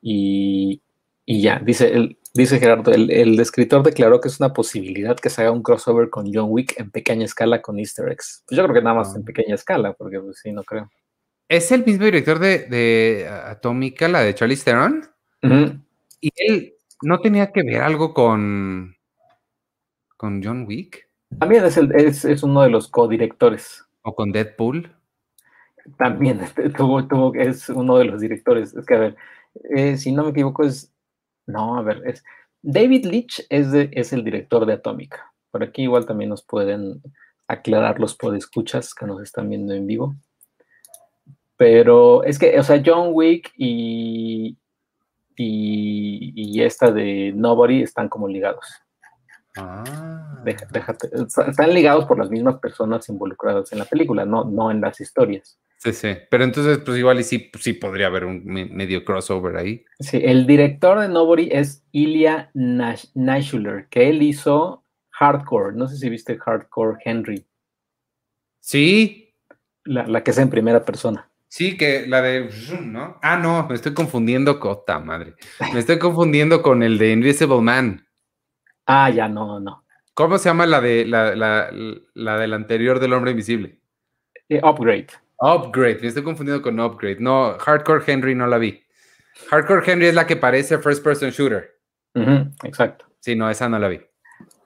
[0.02, 0.82] Y,
[1.26, 5.42] y ya, dice, el, dice Gerardo, el, escritor declaró que es una posibilidad que se
[5.42, 8.44] haga un crossover con John Wick en pequeña escala con easter eggs.
[8.48, 9.26] Pues yo creo que nada más en ah.
[9.26, 10.90] pequeña escala, porque pues, sí, no creo.
[11.50, 15.04] ¿Es el mismo director de, de Atómica, la de Charlie Theron?
[16.20, 18.96] ¿Y él no tenía que ver algo con,
[20.18, 21.08] con John Wick?
[21.40, 23.86] También es, el, es, es uno de los codirectores.
[24.02, 24.92] ¿O con Deadpool?
[25.98, 28.74] También este, tuvo, tuvo, es uno de los directores.
[28.74, 29.16] Es que, a ver,
[29.76, 30.92] eh, si no me equivoco, es
[31.48, 32.24] no, a ver, es
[32.62, 35.34] David Leitch es, es el director de Atómica.
[35.50, 37.02] Por aquí igual también nos pueden
[37.48, 40.16] aclarar los podescuchas que nos están viendo en vivo.
[41.58, 44.58] Pero es que, o sea, John Wick y,
[45.36, 48.66] y, esta de Nobody están como ligados.
[49.58, 50.42] Ah.
[50.44, 51.10] Déjate,
[51.48, 55.60] están ligados por las mismas personas involucradas en la película, no, no en las historias.
[55.78, 59.86] Sí, sí, pero entonces pues igual y sí, sí podría haber un medio crossover ahí.
[60.00, 66.10] Sí, el director de Nobody es Ilya Nashuler, que él hizo Hardcore, no sé si
[66.10, 67.46] viste Hardcore Henry.
[68.60, 69.34] Sí.
[69.86, 71.30] La, que es en primera persona.
[71.50, 72.50] Sí, que la de,
[72.84, 73.18] ¿no?
[73.22, 75.36] Ah, no, me estoy confundiendo, cota madre.
[75.74, 78.06] Me estoy confundiendo con el de Invisible Man.
[78.86, 79.86] Ah, ya, no, no.
[80.14, 83.80] ¿Cómo se llama la de la, la, del anterior del hombre invisible?
[84.50, 85.08] Eh, upgrade.
[85.40, 87.18] Upgrade, me estoy confundiendo con Upgrade.
[87.20, 88.82] No, Hardcore Henry no la vi.
[89.52, 91.70] Hardcore Henry es la que parece First Person Shooter.
[92.64, 93.06] exacto.
[93.20, 94.02] Sí, no, esa no la vi.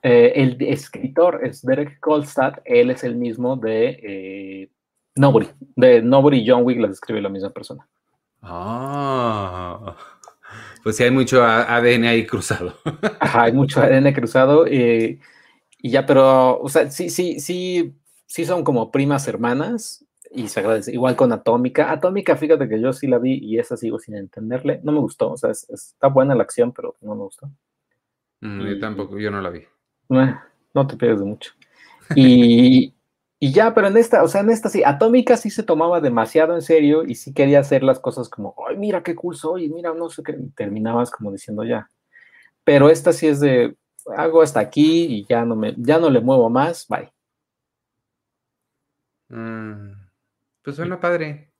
[0.04, 4.72] Eh, el escritor es Derek Kolstad, él es el mismo de eh,
[5.16, 5.48] Nobody.
[5.76, 7.88] De Nobody y John Wick las escribe la misma persona.
[8.42, 9.96] Ah,
[10.84, 12.74] pues sí, hay mucho ADN ahí cruzado.
[13.20, 14.66] Ajá, hay mucho ADN cruzado.
[14.68, 15.20] Eh,
[15.80, 17.94] y ya, pero, o sea, sí, sí, sí,
[18.26, 20.94] sí son como primas hermanas y se agradece.
[20.94, 21.92] Igual con Atómica.
[21.92, 24.80] Atómica, fíjate que yo sí la vi y esa sigo sin entenderle.
[24.84, 27.50] No me gustó, o sea, está buena la acción, pero no me gustó.
[28.40, 29.64] Mm, yo tampoco, yo no la vi.
[30.74, 31.52] No, te pierdes de mucho.
[32.16, 32.94] Y,
[33.44, 36.54] y, ya, pero en esta, o sea, en esta sí, Atómica sí se tomaba demasiado
[36.54, 39.94] en serio y sí quería hacer las cosas como, ay, mira qué cool soy, mira,
[39.94, 41.90] no sé qué, terminabas como diciendo ya.
[42.64, 43.76] Pero esta sí es de,
[44.16, 47.12] hago hasta aquí y ya no me, ya no le muevo más, bye.
[49.30, 49.94] Mm.
[50.62, 51.52] Pues suena padre.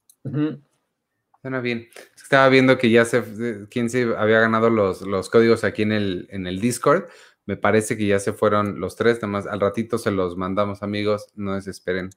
[1.42, 1.88] Suena bien.
[2.16, 6.28] Estaba viendo que ya se, quién se había ganado los, los códigos aquí en el,
[6.30, 7.10] en el Discord.
[7.46, 11.28] Me parece que ya se fueron los tres, nada al ratito se los mandamos, amigos,
[11.36, 12.10] no desesperen.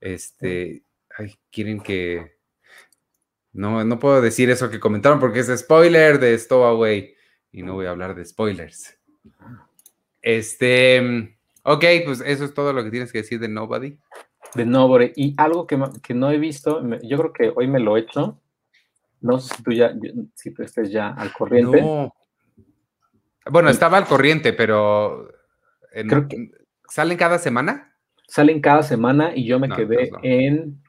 [0.00, 0.82] Este,
[1.16, 2.36] ay, quieren que...
[3.52, 7.14] No, no puedo decir eso que comentaron porque es spoiler de Stowaway
[7.50, 8.96] y no voy a hablar de spoilers.
[10.22, 13.98] Este, ok, pues eso es todo lo que tienes que decir de Nobody.
[14.54, 15.12] De Nobody.
[15.16, 18.40] Y algo que, que no he visto, yo creo que hoy me lo he hecho.
[19.20, 19.94] No sé si tú ya,
[20.34, 21.80] si tú estés ya al corriente.
[21.80, 22.14] No.
[23.50, 25.28] Bueno, estaba al corriente, pero
[26.88, 27.94] ¿salen cada semana?
[28.26, 30.82] Salen cada semana y yo me quedé en,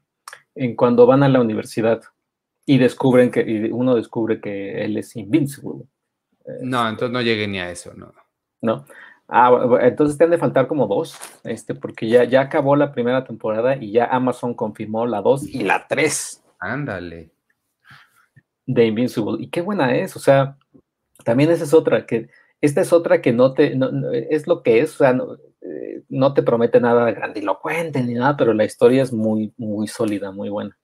[0.56, 2.02] en cuando van a la universidad
[2.66, 5.86] y descubren que y uno descubre que él es invincible.
[6.62, 8.14] No, entonces no llegué ni a eso, no.
[8.62, 8.86] No.
[9.28, 9.52] Ah,
[9.82, 13.76] entonces te han de faltar como dos, este, porque ya, ya acabó la primera temporada
[13.76, 16.44] y ya Amazon confirmó la dos y la tres.
[16.60, 17.32] Ándale.
[18.66, 19.38] De Invincible.
[19.40, 20.58] Y qué buena es, o sea,
[21.24, 22.30] también esa es otra, que
[22.62, 23.78] esta es otra que no te,
[24.30, 25.18] es lo que es, o sea,
[25.62, 30.32] eh, no, te promete nada grandilocuente ni nada, pero la historia es muy, muy sólida,
[30.32, 30.78] muy buena.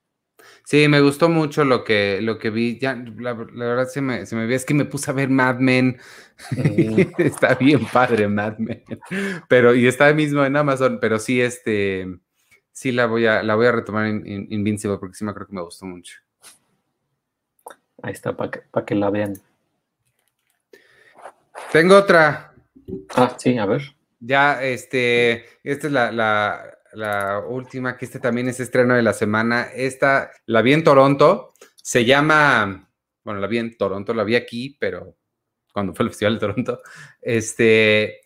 [0.63, 2.80] Sí, me gustó mucho lo que, lo que vi.
[2.80, 5.57] Ya, la, verdad se me, se me ve, es que me puse a ver Mad
[5.59, 5.97] Men.
[6.51, 7.01] Mm.
[7.17, 8.84] está bien padre Mad Men.
[9.47, 12.07] Pero, y está mismo en Amazon, pero sí, este,
[12.71, 15.55] sí la voy a, la voy a retomar en, Invincible porque sí me creo que
[15.55, 16.19] me gustó mucho.
[18.01, 19.36] Ahí está, para que, que la vean.
[21.72, 22.53] Tengo otra.
[23.16, 23.95] Ah, sí, a ver.
[24.20, 26.12] Ya, este, esta es la,
[26.95, 29.64] la última, que este también es estreno de la semana.
[29.74, 31.53] Esta la vi en Toronto.
[31.76, 32.89] Se llama,
[33.24, 35.16] bueno, la vi en Toronto, la vi aquí, pero
[35.74, 36.82] cuando fue el Festival de Toronto,
[37.22, 38.22] este,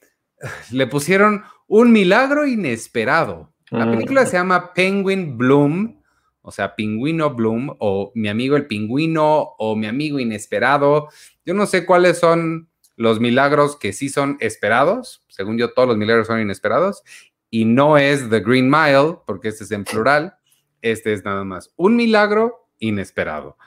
[0.72, 3.54] le pusieron un milagro inesperado.
[3.72, 3.92] La mm.
[3.92, 6.02] película se llama Penguin Bloom,
[6.42, 11.10] o sea, Pingüino Bloom, o Mi amigo el pingüino, o Mi amigo inesperado.
[11.44, 12.69] Yo no sé cuáles son
[13.00, 15.24] los milagros que sí son esperados.
[15.30, 17.02] Según yo, todos los milagros son inesperados
[17.50, 20.36] y no es The Green Mile, porque este es en plural,
[20.82, 23.58] este es nada más un milagro inesperado.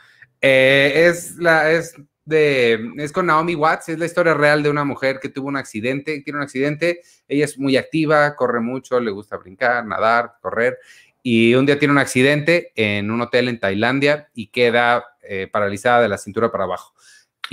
[0.42, 1.94] Eh, es, la, es,
[2.26, 5.56] de, es con Naomi Watts, es la historia real de una mujer que tuvo un
[5.56, 10.78] accidente, tiene un accidente, ella es muy activa, corre mucho, le gusta brincar, nadar, correr,
[11.22, 16.02] y un día tiene un accidente en un hotel en Tailandia y queda eh, paralizada
[16.02, 16.92] de la cintura para abajo.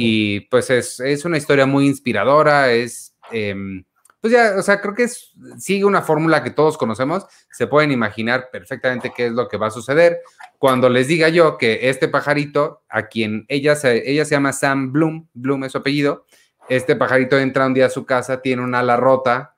[0.01, 3.17] Y pues es, es una historia muy inspiradora, es...
[3.33, 3.83] Em,
[4.21, 5.09] pues ya, o sea, creo que
[5.57, 9.67] sigue una fórmula que todos conocemos, se pueden imaginar perfectamente qué es lo que va
[9.67, 10.19] a suceder.
[10.57, 14.93] Cuando les diga yo que este pajarito, a quien ella se, ella se llama Sam
[14.93, 16.25] Bloom, Bloom es su apellido,
[16.69, 19.57] este pajarito entra un día a su casa, tiene una ala rota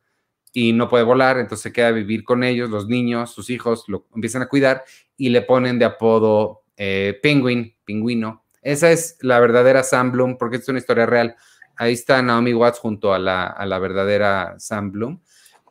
[0.54, 3.86] y no puede volar, entonces se queda a vivir con ellos, los niños, sus hijos
[3.88, 4.86] lo empiezan a cuidar
[5.18, 8.42] y le ponen de apodo eh, Penguin, pingüino.
[8.62, 11.36] Esa es la verdadera Sam Bloom, porque es una historia real.
[11.78, 15.22] Ahí está Naomi Watts junto a la, verdadera Sam Bloom.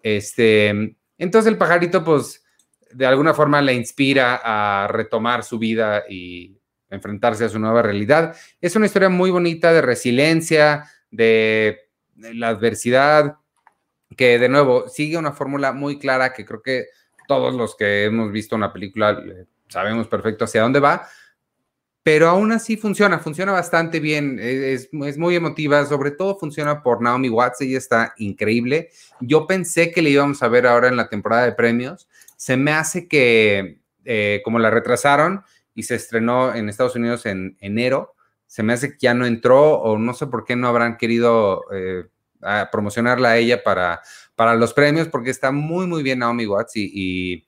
[0.02, 2.42] Este, entonces el pajarito, pues,
[2.90, 6.60] de alguna forma le inspira a retomar su vida y
[6.90, 8.36] enfrentarse a su nueva realidad.
[8.60, 11.78] Es una historia muy bonita de resiliencia, de,
[12.16, 13.36] la adversidad,
[14.16, 16.86] que de nuevo sigue una fórmula muy clara que creo que
[17.28, 21.08] todos los que hemos visto una película eh, sabemos perfecto hacia dónde va,
[22.02, 27.02] pero aún así funciona, funciona bastante bien, e, es, muy emotiva, sobre todo funciona por
[27.02, 28.90] Naomi Watts, ella está increíble.
[29.20, 32.72] Yo pensé que le íbamos a ver ahora en la temporada de premios, se me
[32.72, 35.42] hace que eh, como la retrasaron
[35.74, 38.14] y se estrenó en Estados Unidos en enero,
[38.46, 41.64] se me hace que ya no entró o no sé por qué no habrán querido
[41.72, 42.06] eh,
[42.72, 44.00] promocionarla a ella para,
[44.34, 47.46] para los premios, porque está muy, muy bien Naomi Watts y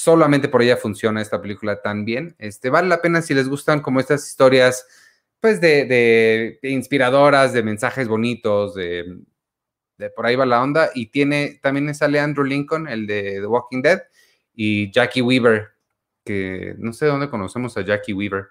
[0.00, 2.34] solamente por ella funciona esta película tan bien.
[2.38, 4.86] Este, vale la pena si les gustan como estas historias,
[5.40, 9.20] pues de, inspiradoras, de mensajes bonitos, de,
[10.16, 10.90] por ahí va la onda.
[10.94, 14.00] Y tiene, también sale Andrew Lincoln, el de The Walking Dead,
[14.54, 15.68] y Jackie Weaver,
[16.24, 18.46] que no sé dónde conocemos a Jackie Weaver,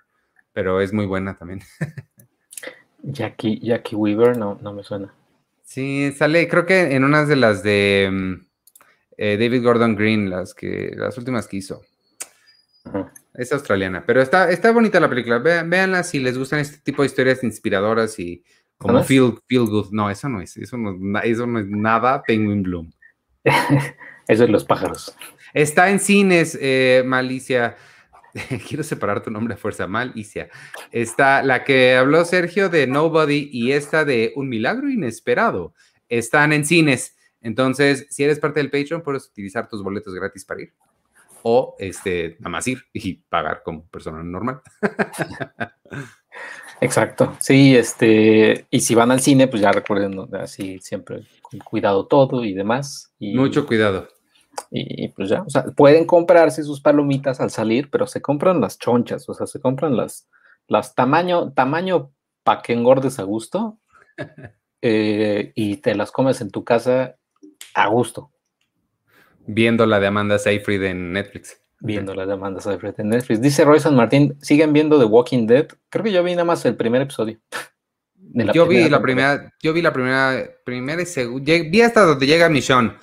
[0.53, 1.61] pero es muy buena también.
[3.01, 5.13] Jackie, Jackie Weaver, no, no me suena.
[5.63, 8.48] Sí, sale, creo que en unas de las de mm,
[9.21, 11.81] eh, David Gordon Green, las, que, las últimas que hizo.
[13.33, 15.39] Es australiana, pero está, está bonita la película.
[15.39, 18.41] véanla si les gustan este tipo de historias inspiradoras y
[18.77, 19.89] como feel, feel good.
[19.91, 22.93] No, eso no es, eso no, eso no es nada Penguin Bloom.
[23.43, 23.93] eso
[24.45, 25.13] es los pájaros.
[25.53, 27.75] Está en cines, eh, Malicia.
[28.69, 30.47] Quiero separar tu nombre a fuerza, Malicia.
[30.93, 35.73] Está la que habló Sergio de Nobody y esta de Un Milagro Inesperado.
[36.07, 37.17] Están en cines.
[37.41, 40.73] Entonces, si eres parte del Patreon, puedes utilizar tus boletos gratis para ir.
[41.43, 44.61] O este, nada más ir y pagar como persona normal.
[46.81, 47.35] Exacto.
[47.39, 52.43] Sí, este, y si van al cine, pues ya recuerden así siempre con cuidado todo
[52.43, 53.13] y demás.
[53.19, 54.07] Mucho cuidado.
[54.71, 58.77] Y pues ya, o sea, pueden comprarse sus palomitas al salir, pero se compran las
[58.77, 60.27] chonchas, o sea, se compran las,
[60.67, 62.11] las tamaño, tamaño
[62.43, 63.79] para que engordes a gusto
[64.81, 67.15] eh, y te las comes en tu casa
[67.73, 68.31] a gusto.
[69.45, 71.61] Viendo la de Amanda Seyfried en Netflix.
[71.79, 73.41] Viendo la de Amanda Seyfried en Netflix.
[73.41, 75.67] Dice Roy San Martín, ¿siguen viendo The Walking Dead?
[75.89, 77.39] Creo que yo vi nada más el primer episodio.
[78.53, 82.49] yo vi la primera, yo vi la primera, primera y segunda, vi hasta donde llega
[82.49, 82.93] Michonne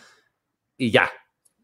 [0.77, 1.11] y ya.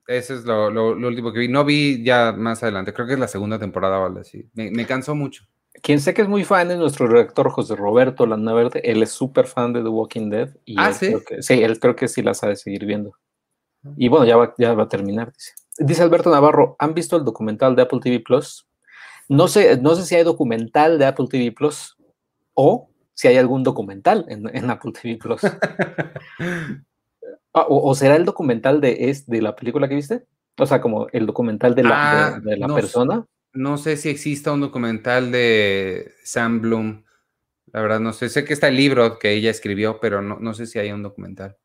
[0.07, 1.49] Eso es lo, último que vi.
[1.49, 2.93] No vi ya más adelante.
[2.93, 4.49] Creo que es la segunda temporada o algo así.
[4.55, 5.45] Me, cansó mucho.
[5.81, 8.81] Quien sé que es muy fan es nuestro redactor José Roberto Landaverde.
[8.85, 10.57] Él es súper fan de The Walking Dead.
[10.65, 11.15] Y ah, sí.
[11.41, 13.17] sí, él creo que sí la sabe seguir viendo.
[13.97, 15.53] Y bueno, ya va, ya va a terminar, dice.
[15.79, 18.69] Dice Alberto Navarro, ¿han visto el documental de Apple TV Plus?
[19.29, 21.97] No sé, no sé si hay documental de Apple TV Plus
[22.55, 25.41] o si hay algún documental en, Apple TV Plus.
[27.55, 30.25] Ah, o, será el documental de, es, de la película que viste?
[30.59, 33.27] O sea, como el documental de la, ah, de, la persona.
[33.55, 37.05] No sé si exista un documental de Sam Bloom.
[37.73, 38.29] La verdad, no sé.
[38.29, 41.03] Sé que está el libro que ella escribió, pero no, no sé si hay un
[41.03, 41.57] documental.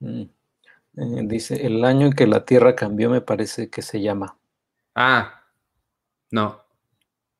[0.00, 0.22] Mm.
[0.96, 4.36] Eh, dice, el año en que la Tierra cambió me parece que se llama.
[4.94, 5.44] Ah,
[6.30, 6.62] no.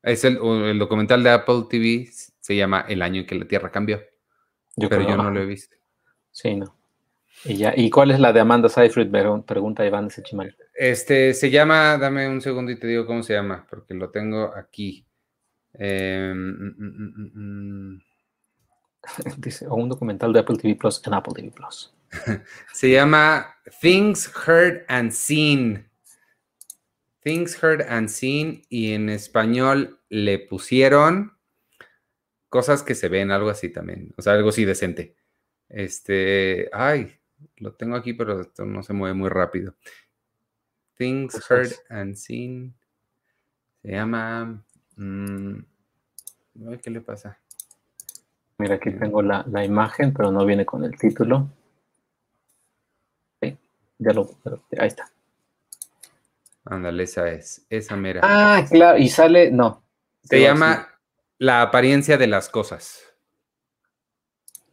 [0.01, 0.37] Es el,
[0.79, 4.01] documental de Apple TV, se llama El año en que la Tierra cambió.
[4.75, 5.75] Yo pero yo no lo he visto.
[6.31, 6.75] Sí, no.
[7.43, 9.11] Y, ya, ¿Y cuál es la de Amanda Seyfried?
[9.45, 10.55] Pregunta Iván Sechimal.
[10.73, 14.55] Este, se llama, dame un segundo y te digo cómo se llama, porque lo tengo
[14.55, 15.05] aquí.
[15.73, 18.01] Em, mm, mm, mm,
[19.37, 21.93] Dice, o un documental de Apple TV Plus en Apple TV Plus.
[22.73, 25.89] Se llama Things Heard and Seen.
[27.23, 31.37] Things Heard and Seen y en español le pusieron
[32.49, 35.15] cosas que se ven, algo así también, o sea, algo así decente.
[35.69, 37.15] Este, ay,
[37.57, 39.75] lo tengo aquí, pero esto no se mueve muy rápido.
[41.01, 42.75] Things Heard and Seen.
[43.81, 44.63] Se llama...
[44.97, 45.61] Mm,
[46.83, 47.39] ¿Qué le pasa?
[48.59, 51.49] Mira, aquí tengo la, la imagen, pero no viene con el título.
[53.97, 54.29] Ya lo,
[54.79, 55.11] ahí está.
[56.65, 58.21] Ándale, esa es, esa mera.
[58.23, 59.83] Ah, claro, y sale, no.
[60.23, 60.87] Se llama
[61.39, 63.01] La apariencia de las cosas.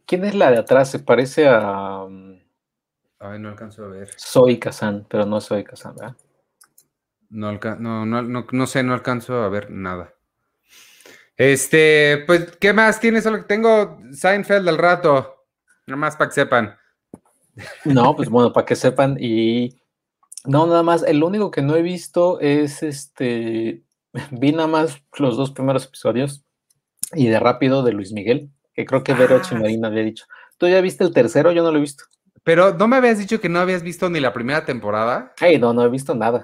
[0.05, 0.91] ¿Quién es la de atrás?
[0.91, 2.07] Se parece a.
[3.19, 4.11] Ay, no alcanzo a ver.
[4.15, 6.15] Soy Kazan, pero no soy Kazan, ¿verdad?
[7.29, 10.15] No, no, no, no, sé, no alcanzo a ver nada.
[11.35, 13.27] Este, pues, ¿qué más tienes?
[13.47, 15.45] Tengo Seinfeld al rato.
[15.85, 16.75] Nada más para que sepan.
[17.85, 19.17] No, pues bueno, para que sepan.
[19.19, 19.81] Y
[20.45, 23.83] no, nada más, el único que no he visto es este.
[24.31, 26.43] Vi nada más los dos primeros episodios
[27.13, 30.25] y de rápido de Luis Miguel, que creo que Vero ah, Marina había dicho.
[30.57, 31.51] ¿Tú ya viste el tercero?
[31.51, 32.05] Yo no lo he visto.
[32.43, 35.33] Pero no me habías dicho que no habías visto ni la primera temporada.
[35.39, 36.43] Ay, no, no he visto nada.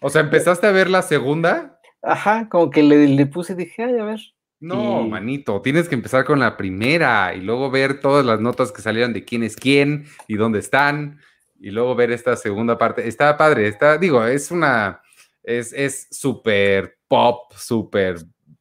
[0.00, 1.80] O sea, empezaste a ver la segunda.
[2.02, 4.20] Ajy, como que le, le puse y dije, ay, a ver.
[4.58, 8.80] No, manito, tienes que empezar con la primera y luego ver todas las notas que
[8.80, 11.20] salieron de quién es quién y dónde están
[11.60, 13.06] y luego ver esta segunda parte.
[13.06, 15.02] Está padre, está, digo, es una,
[15.42, 18.16] es súper pop, súper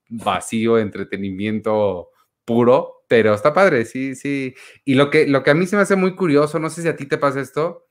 [0.10, 2.10] vacío, entretenimiento
[2.44, 4.55] puro, pero está padre, sí, sí.
[4.84, 6.89] Y lo que, lo que a mí se me hace muy curioso, no sé si
[6.89, 7.86] a ti te pasa esto,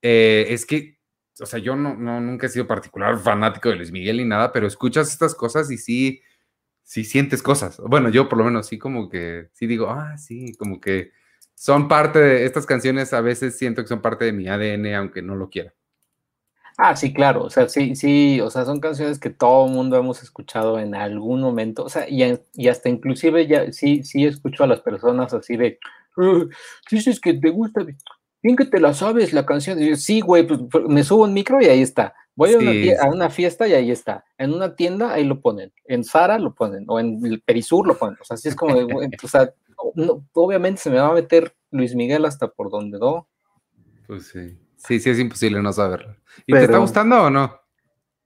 [0.00, 0.98] eh, es que,
[1.38, 4.50] o sea, yo no, no, nunca he sido particular fanático de Luis Miguel ni nada,
[4.50, 6.22] pero escuchas estas cosas y sí
[6.82, 7.78] sí sientes cosas.
[7.86, 11.12] Bueno, yo por lo menos sí como que, sí digo, ah, sí, como que
[11.54, 15.20] son parte de estas canciones, a veces siento que son parte de mi ADN, aunque
[15.20, 15.74] no lo quiera.
[16.78, 19.96] Ah, sí, claro, o sea, sí, sí, o sea, son canciones que todo el mundo
[19.96, 22.22] hemos escuchado en algún momento, o sea, y,
[22.54, 25.78] y hasta inclusive ya sí, sí escucho a las personas así de,
[26.88, 27.84] si dices que te gusta,
[28.42, 31.66] bien que te la sabes la canción, sí, güey, pues me subo un micro y
[31.66, 32.54] ahí está, Voy
[32.98, 34.24] a, una, fiesta y ahí está.
[34.38, 35.70] En una tienda ahí lo ponen.
[35.84, 36.86] En Zara lo ponen.
[36.88, 38.16] O en el Perisur lo ponen.
[38.20, 39.52] O sea, así es como, o sea,
[40.32, 43.28] obviamente se me va a meter Luis Miguel hasta por donde no.
[44.06, 44.58] Pues sí.
[44.86, 46.16] Sí, sí, es imposible no saberlo.
[46.46, 47.60] ¿Y te está gustando o no?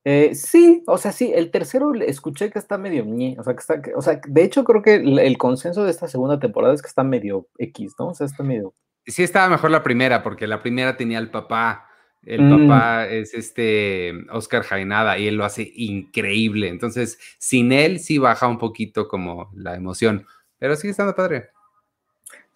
[0.04, 3.60] Eh, sí, o sea, sí, el tercero escuché que está medio ñe, o sea, que
[3.60, 6.88] está, o sea, de hecho creo que el, consenso de esta segunda temporada es que
[6.88, 8.08] está medio X, ¿no?
[8.08, 8.72] O sea, está medio...
[9.04, 11.86] Sí estaba mejor la primera, porque la primera tenía al papá
[12.26, 12.68] el mm.
[12.68, 16.68] papá es este Oscar Jainada y él lo hace increíble.
[16.68, 20.26] Entonces, sin él sí baja un poquito como la emoción,
[20.58, 21.50] pero sigue estando padre.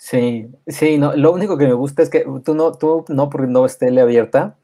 [0.03, 3.46] Sí, sí, no, lo único que me gusta es que tú no, tú no, porque
[3.48, 4.57] no es tele abierta,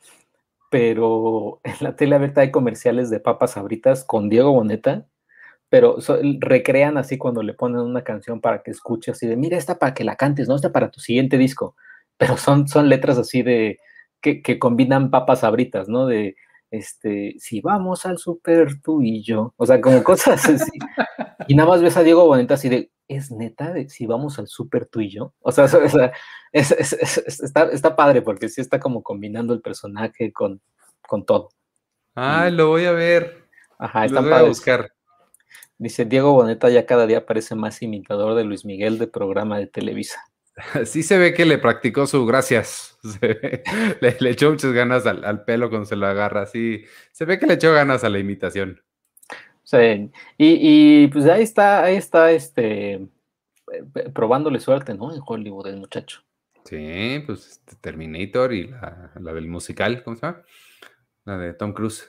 [0.70, 5.06] pero en la tele abierta hay comerciales de papas sabritas con Diego Boneta,
[5.70, 5.98] pero
[6.40, 9.94] recrean así cuando le ponen una canción para que escuche así de, mira, esta para
[9.94, 11.76] que la cantes, no, esta para tu siguiente disco,
[12.18, 13.78] pero son, son letras así de,
[14.22, 16.06] que, combinan papas sabritas, ¿no?
[16.06, 16.36] De,
[16.70, 20.70] este, si vamos al súper tú y yo, o sea, como cosas así.
[21.46, 24.48] y nada más ves a Diego Boneta así de, ¿es neta de si vamos al
[24.48, 25.34] súper tú y yo?
[25.40, 25.66] O sea,
[26.52, 30.60] está, padre porque sí está como combinando el personaje con,
[31.06, 31.50] con todo.
[32.14, 33.46] Ah, lo voy a ver.
[33.78, 34.48] Ajá, está padre.
[34.48, 34.90] buscar.
[35.78, 39.66] Dice Diego Boneta ya cada día parece más imitador de Luis Miguel de programa de
[39.66, 40.20] Televisa.
[40.86, 42.98] Sí se ve que le practicó su gracias.
[44.00, 46.46] le, echó muchas ganas al, pelo cuando se lo agarra.
[46.46, 48.80] Sí, se ve que le echó ganas a la imitación.
[49.66, 53.08] Sí, y, pues ahí está, ahí está este eh,
[54.14, 55.12] probándole suerte, ¿no?
[55.12, 56.22] En Hollywood el muchacho.
[56.64, 60.42] Sí, pues este, Terminator y la, la del musical, ¿cómo se llama?
[61.24, 62.08] La de Tom Cruise.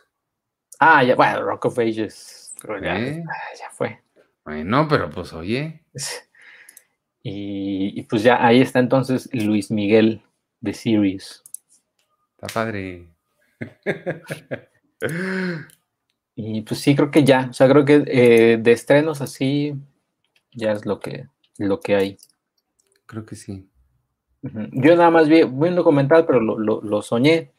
[0.80, 2.53] Ah, ya, bueno, Rock of Ages.
[2.80, 4.03] Ya, ya, fue.
[4.45, 5.84] Bueno, pero pues oye.
[7.30, 10.22] Y, pues ya ahí está entonces Luis Miguel
[10.62, 11.43] de Series.
[12.38, 13.10] Está padre.
[16.40, 17.48] y pues sí, creo que ya.
[17.50, 19.74] O sea, creo que eh, de estrenos así
[20.52, 21.26] ya es lo que,
[21.58, 22.18] lo que hay.
[23.08, 23.68] Creo que sí.
[24.44, 27.54] Yo nada más vi, vi un documental, pero lo, soñé,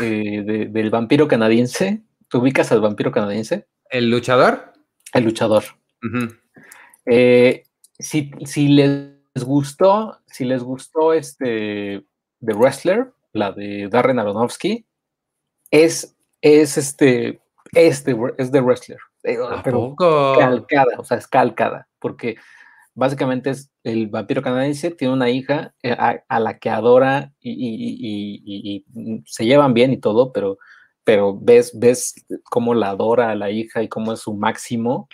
[0.00, 2.02] eh, del vampiro canadiense.
[2.26, 3.68] ¿Tú ubicas al vampiro canadiense?
[3.88, 4.72] ¿El luchador?
[5.14, 5.62] El luchador.
[7.06, 7.62] Eh,
[8.00, 12.04] si, si, les gustó, si les gustó este
[12.44, 14.84] The Wrestler, la de Darren Aronofsky,
[15.70, 17.40] es, es este,
[17.72, 18.98] este, es The Wrestler.
[19.24, 22.36] Eh, pero calcada, o sea, es calcada, porque
[22.94, 28.84] básicamente es el vampiro canadiense, tiene una hija eh, a, la que adora y,
[29.26, 30.58] se llevan bien y todo, pero
[31.04, 35.08] pero ves, ves cómo la adora a la hija y cómo es su máximo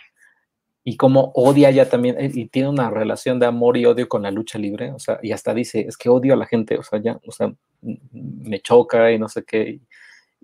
[0.83, 4.23] y cómo odia ya también, eh, y tiene una relación de amor y odio con
[4.23, 6.83] la lucha libre, o sea, y hasta dice, es que odio a la gente, o
[6.83, 9.81] sea, ya, o sea, me choca y no sé qué,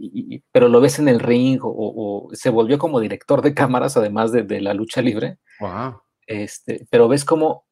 [0.01, 4.33] y, pero lo ves en el ring o, se volvió como director de cámaras además
[4.33, 5.39] de, la lucha libre.
[5.61, 6.01] Wow.
[6.27, 7.67] Este, pero ves cómo,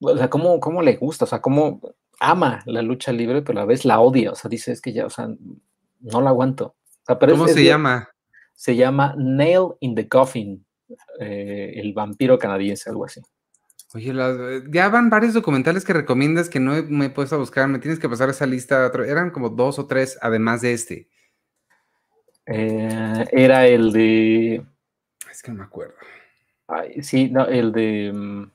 [0.00, 1.80] o sea, cómo, cómo le gusta, o sea, cómo
[2.20, 4.92] ama la lucha libre, pero a la vez la odia, o sea, dice, es que
[4.92, 5.28] ya, o sea,
[6.00, 6.76] no la aguanto.
[7.06, 8.08] ¿Cómo se llama?
[8.54, 10.64] Se llama Nail in the Coffin,
[11.20, 13.20] eh, el vampiro canadiense, algo así.
[13.94, 14.12] Oye,
[14.70, 18.00] ya van varios documentales que recomiendas que no me he puesto a buscar, me tienes
[18.00, 18.90] que pasar esa lista.
[19.06, 21.08] Eran como dos o tres, además de este.
[22.46, 24.64] Eh, era el de.
[25.30, 25.94] Es que no me acuerdo.
[27.02, 28.12] sí, no, el de.
[28.12, 28.50] Mm,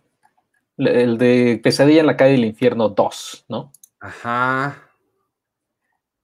[0.77, 3.71] el de Pesadilla en la calle del infierno 2, ¿no?
[3.99, 4.89] Ajá.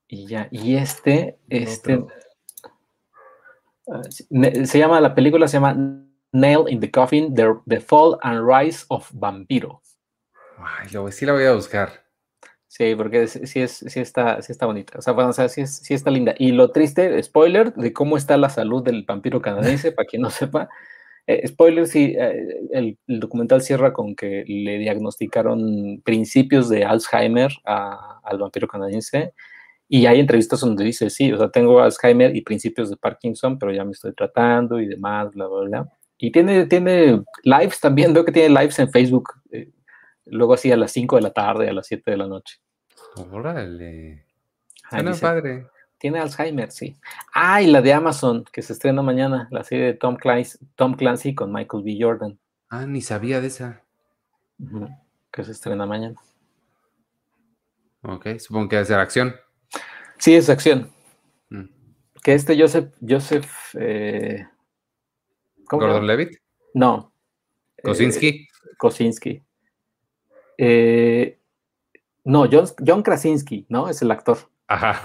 [0.07, 2.05] Y ya, y este, este,
[3.91, 5.75] ah, se llama, la película se llama
[6.31, 9.81] Nail in the Coffin, The, Fall and Rise of Vampiro.
[10.57, 12.06] Ay, lo, sí la voy a buscar.
[12.67, 14.99] Sí, porque sí, es, sí, está, sí está bonita.
[14.99, 16.35] O sea, bueno, o sea, sí, sí, está linda.
[16.37, 20.29] Y lo triste, spoiler, de cómo está la salud del vampiro canadiense, para quien no
[20.29, 20.69] sepa.
[21.27, 28.37] Eh, spoiler, sí, eh, el, documental cierra con que le diagnosticaron principios de Alzheimer al
[28.39, 29.33] vampiro canadiense
[29.89, 33.71] y hay entrevistas donde dice, sí, o sea, tengo Alzheimer y principios de Parkinson, pero
[33.71, 35.89] ya me estoy tratando y demás, bla, bla, bla.
[36.17, 39.69] Y tiene, tiene lives también, veo que tiene lives en Facebook, eh,
[40.29, 42.57] luego así a las 5 de la tarde, a las 7 de la noche.
[43.31, 44.25] Órale.
[44.89, 45.67] Suena padre.
[45.97, 46.95] Tiene Alzheimer, sí.
[47.33, 50.95] Ah, y la de Amazon, que se estrena mañana, la serie de Tom Clancy, Tom
[50.95, 51.97] Clancy con Michael B.
[51.99, 52.37] Jordan.
[52.69, 53.83] Ah, ni sabía de esa.
[55.31, 56.15] Que se estrena mañana.
[58.03, 59.35] Ok, supongo que va a ser acción.
[60.19, 60.91] Sí, es acción.
[61.49, 61.65] Mm.
[62.23, 64.45] Que este Joseph, Joseph, eh,
[65.65, 66.37] ¿Gordon Levitt?
[66.73, 67.11] No.
[67.83, 68.27] Kosinski.
[68.27, 68.47] Eh,
[68.77, 69.43] Kosinski.
[70.57, 71.39] Eh,
[72.23, 73.89] no, John, John, Krasinski, ¿no?
[73.89, 74.37] Es el actor.
[74.67, 75.01] Ajá.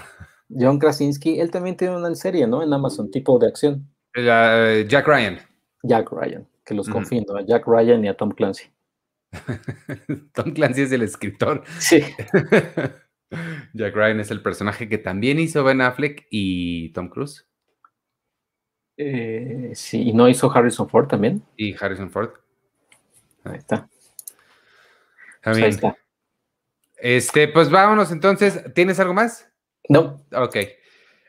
[0.49, 2.61] John Krasinski, él también tiene una serie, ¿no?
[2.61, 3.87] En Amazon, tipo de acción.
[4.15, 5.39] Jack Ryan.
[5.83, 8.65] Jack Ryan, que los confundo, a Jack Ryan y a Tom Clancy.
[10.33, 11.63] Tom Clancy es el escritor.
[11.79, 12.01] Sí.
[13.73, 17.47] Jack Ryan es el personaje que también hizo Ben Affleck y Tom Cruise.
[18.97, 21.41] Eh, sí, ¿y no hizo Harrison Ford también?
[21.57, 22.29] Y Harrison Ford.
[23.43, 23.89] Ahí está.
[25.43, 25.97] Ahí está.
[26.97, 28.63] Este, pues vámonos entonces.
[28.73, 29.49] ¿Tienes algo más?
[29.89, 30.25] No.
[30.33, 30.57] Ok.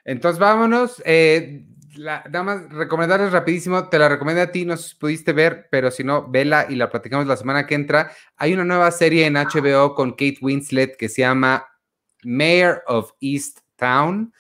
[0.05, 1.03] Entonces vámonos.
[1.05, 1.65] Eh,
[1.99, 6.29] nada más recomendarles rapidísimo, te la recomiendo a ti, no pudiste ver, pero si no,
[6.29, 8.13] vela y la platicamos la semana que entra.
[8.37, 11.67] Hay una nueva serie en HBO con Kate Winslet que se llama
[12.23, 14.33] Mayor of East Town.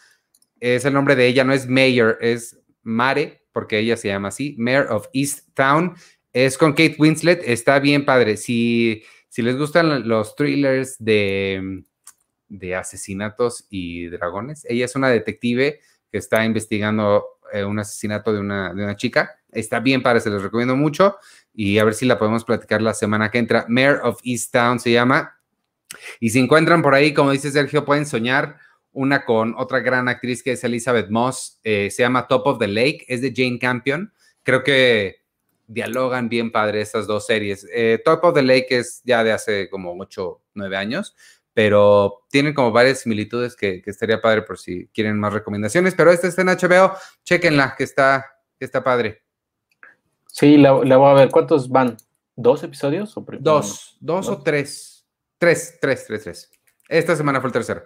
[0.61, 4.55] Es el nombre de ella, no es Mayor, es Mare, porque ella se llama así.
[4.59, 5.95] Mayor of East Town.
[6.33, 8.37] Es con Kate Winslet, está bien padre.
[8.37, 11.82] Si, si les gustan los thrillers de,
[12.47, 18.39] de asesinatos y dragones, ella es una detective que está investigando eh, un asesinato de
[18.39, 19.35] una, de una chica.
[19.51, 21.16] Está bien padre, se les recomiendo mucho
[21.52, 23.66] y a ver si la podemos platicar la semana que entra.
[23.69, 25.40] Mayor of Easttown se llama.
[26.20, 28.59] Y si encuentran por ahí, como dice Sergio, pueden soñar
[28.93, 32.69] una con otra gran actriz que es Elizabeth Moss, eh, se llama Top of the
[32.69, 34.12] Lake, es de Jane Campion.
[34.44, 35.24] Creo que
[35.66, 37.66] dialogan bien padre estas dos series.
[37.73, 41.16] Eh, Top of the Lake es ya de hace como 8, 9 años,
[41.53, 45.95] pero tienen como varias similitudes que, estaría padre por si quieren más recomendaciones.
[45.95, 46.93] Pero esta está en HBO,
[47.24, 48.27] chequenla, que está,
[48.59, 49.23] que está padre.
[50.27, 51.31] Sí, la, voy a ver.
[51.31, 51.97] ¿Cuántos van?
[52.36, 53.16] ¿Dos episodios?
[53.16, 55.07] O dos, dos, o tres.
[55.39, 56.51] Tres, tres, tres, tres.
[56.89, 57.82] Esta semana fue el tercero.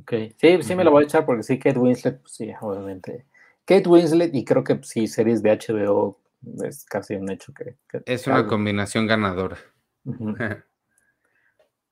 [0.00, 3.26] Ok, sí, sí me la voy a echar porque sí, Kate Winslet, pues sí, obviamente.
[3.64, 6.20] Kate Winslet y creo que sí, series de HBO
[6.64, 7.76] es casi un hecho que...
[8.04, 9.56] es una combinación ganadora.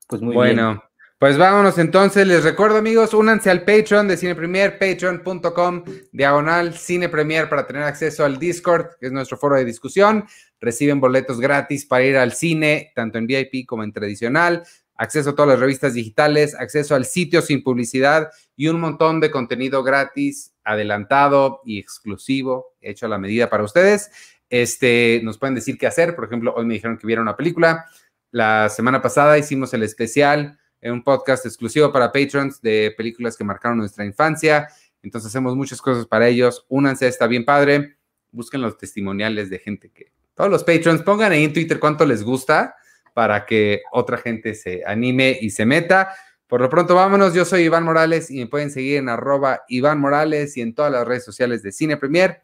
[0.09, 0.81] pues muy bueno, bien.
[1.18, 2.26] pues vámonos entonces.
[2.26, 7.82] Les recuerdo, amigos, únanse al Patreon de Cine Premier, patreon.com, diagonal Cine Premier para tener
[7.82, 10.24] acceso al Discord, que es nuestro foro de discusión.
[10.60, 14.62] Reciben boletos gratis para ir al cine, tanto en VIP como en tradicional
[14.97, 19.31] acceso a todas las revistas digitales, acceso al sitio sin publicidad y un montón de
[19.31, 24.10] contenido gratis, adelantado y exclusivo, hecho a la medida para ustedes.
[24.50, 26.14] Este, nos pueden decir qué hacer.
[26.14, 27.86] Por ejemplo, hoy me dijeron que vieron una película.
[28.30, 33.44] La semana pasada hicimos el especial en un podcast exclusivo para patrons de películas que
[33.44, 34.68] marcaron nuestra infancia.
[35.02, 36.64] Entonces hacemos muchas cosas para ellos.
[36.68, 37.96] Únanse, está bien padre.
[38.30, 40.12] Busquen los testimoniales de gente que...
[40.34, 42.74] Todos los patrons, pongan ahí en Twitter cuánto les gusta
[43.14, 46.14] para que otra gente se anime y se meta.
[46.46, 47.32] Por lo pronto, vámonos.
[47.32, 50.92] Yo soy Iván Morales y me pueden seguir en arroba Iván Morales y en todas
[50.92, 52.42] las redes sociales de Cine Premier,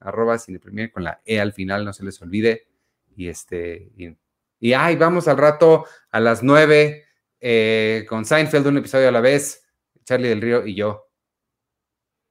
[0.00, 2.66] arroba Cine Premier con la E al final, no se les olvide.
[3.16, 3.90] Y este,
[4.60, 7.04] y, ay, vamos al rato a las nueve
[7.40, 9.64] eh, con Seinfeld, un episodio a la vez,
[10.04, 11.08] Charlie del Río y yo.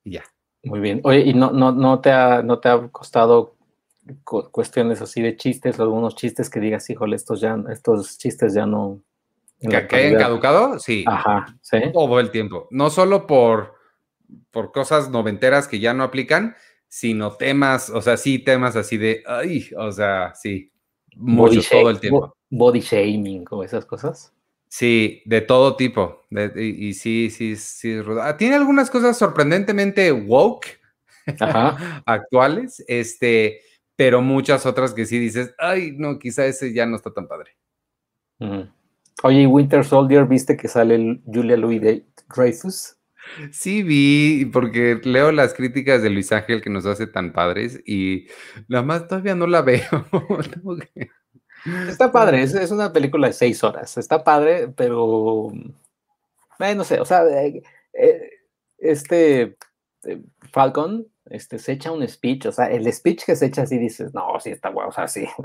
[0.03, 0.23] Y ya.
[0.64, 1.02] Muy bien.
[1.03, 3.57] Oye, ¿y no, no, no, te, ha, no te ha costado
[4.23, 9.02] cuestiones así de chistes, algunos chistes que digas, híjole, estos ya, estos chistes ya no.
[9.60, 10.80] ¿Que, hayan caducado?
[10.80, 11.03] Sí.
[11.07, 11.77] Ajá, sí.
[11.91, 12.68] Todo el tiempo.
[12.69, 13.73] No solo por,
[14.52, 16.56] por cosas noventeras que ya no aplican,
[16.88, 20.72] sino temas, o sea, sí, temas así de, ay, o sea, sí,
[21.15, 22.35] mucho, todo el tiempo.
[22.49, 24.34] Body shaming o esas cosas.
[24.69, 26.26] Sí, de todo tipo.
[26.55, 27.99] y, sí, sí, sí.
[28.22, 30.80] Ah, tiene algunas cosas sorprendentemente woke
[32.05, 32.84] actuales.
[32.88, 33.61] Este,
[33.95, 37.57] pero muchas otras que sí dices, ay, no, quizá ese ya no está tan padre.
[39.23, 41.81] Oye, Winter Soldier, ¿viste que sale Julia Louis
[42.34, 42.97] Dreyfus?
[43.52, 48.28] Sí, vi, porque leo las críticas de Luis Ángel que nos hace tan padres y
[48.68, 49.82] nada más todavía no la veo.
[51.90, 53.98] Está padre, es, una película de seis horas.
[53.98, 55.52] Está padre, pero
[56.60, 57.62] eh, no sé, o sea, eh,
[57.94, 58.32] eh,
[58.78, 59.58] este
[60.52, 64.14] Falcon este, se echa un speech, o sea, el speech que se echa así dices,
[64.14, 65.28] no, sí está guau, o sea, sí,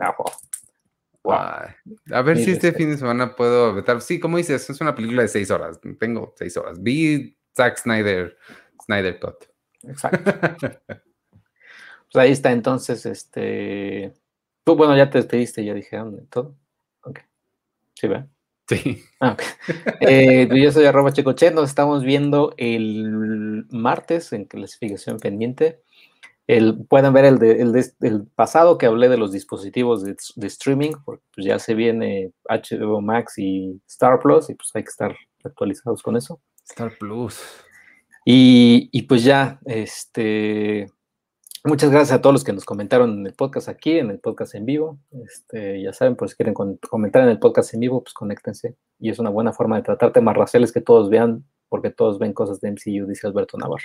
[1.25, 4.01] A ver si este fin de semana puedo vetar.
[4.01, 5.79] Sí, como dices, es una película de seis horas.
[5.99, 6.83] Tengo seis horas.
[6.83, 8.37] Vi Zack Snyder,
[8.85, 9.45] Snyder Cut.
[9.83, 10.33] Exacto.
[12.13, 14.15] pues ahí está, entonces, este.
[14.65, 15.99] Tú, bueno, ya te despediste, ya dije
[16.31, 16.57] todo.
[17.03, 17.21] Ok.
[17.95, 18.29] Sí, ¿verdad?
[18.69, 19.03] Sí.
[19.21, 19.37] Ah,
[20.01, 25.83] eh, yo soy arroba checoche, nos estamos viendo el martes en clasificación pendiente.
[26.47, 30.17] El, pueden ver el, de, el, pasado que hablé de los dispositivos de,
[30.47, 34.91] streaming, porque pues ya se viene HBO Max y Star Plus, y pues hay que
[34.91, 36.41] estar actualizados con eso.
[36.65, 37.41] Star Plus.
[38.25, 40.87] Y, y pues ya, este,
[41.65, 44.57] Muchas gracias a todos los que nos comentaron en el podcast aquí, en el podcast
[44.57, 44.99] en vivo.
[45.25, 48.75] Este, ya saben, pues si quieren comentar en el podcast en vivo, pues conéctense.
[48.99, 52.33] Y es una buena forma de tratar temas raciales que todos vean, porque todos ven
[52.33, 53.85] cosas de MCU, dice Alberto Navarro.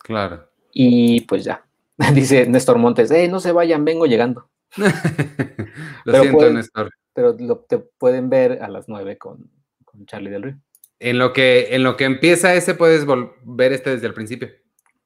[0.00, 0.48] Claro.
[0.72, 1.64] Y pues ya,
[2.12, 4.48] dice Néstor Montes, hey, no se vayan, vengo llegando.
[6.04, 6.90] lo siento, Néstor.
[7.12, 9.48] Pero lo, te pueden ver a las nueve con,
[9.84, 10.58] con Charlie del Río.
[11.00, 13.04] En lo, que, en lo que empieza ese, puedes
[13.44, 14.48] ver este desde el principio.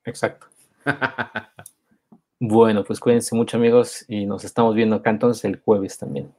[0.05, 0.47] Exacto.
[2.40, 6.32] bueno, pues cuídense mucho, amigos, y nos estamos viendo acá entonces el jueves también.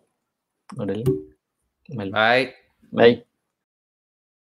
[0.76, 2.56] Bye.
[2.92, 3.29] Bye.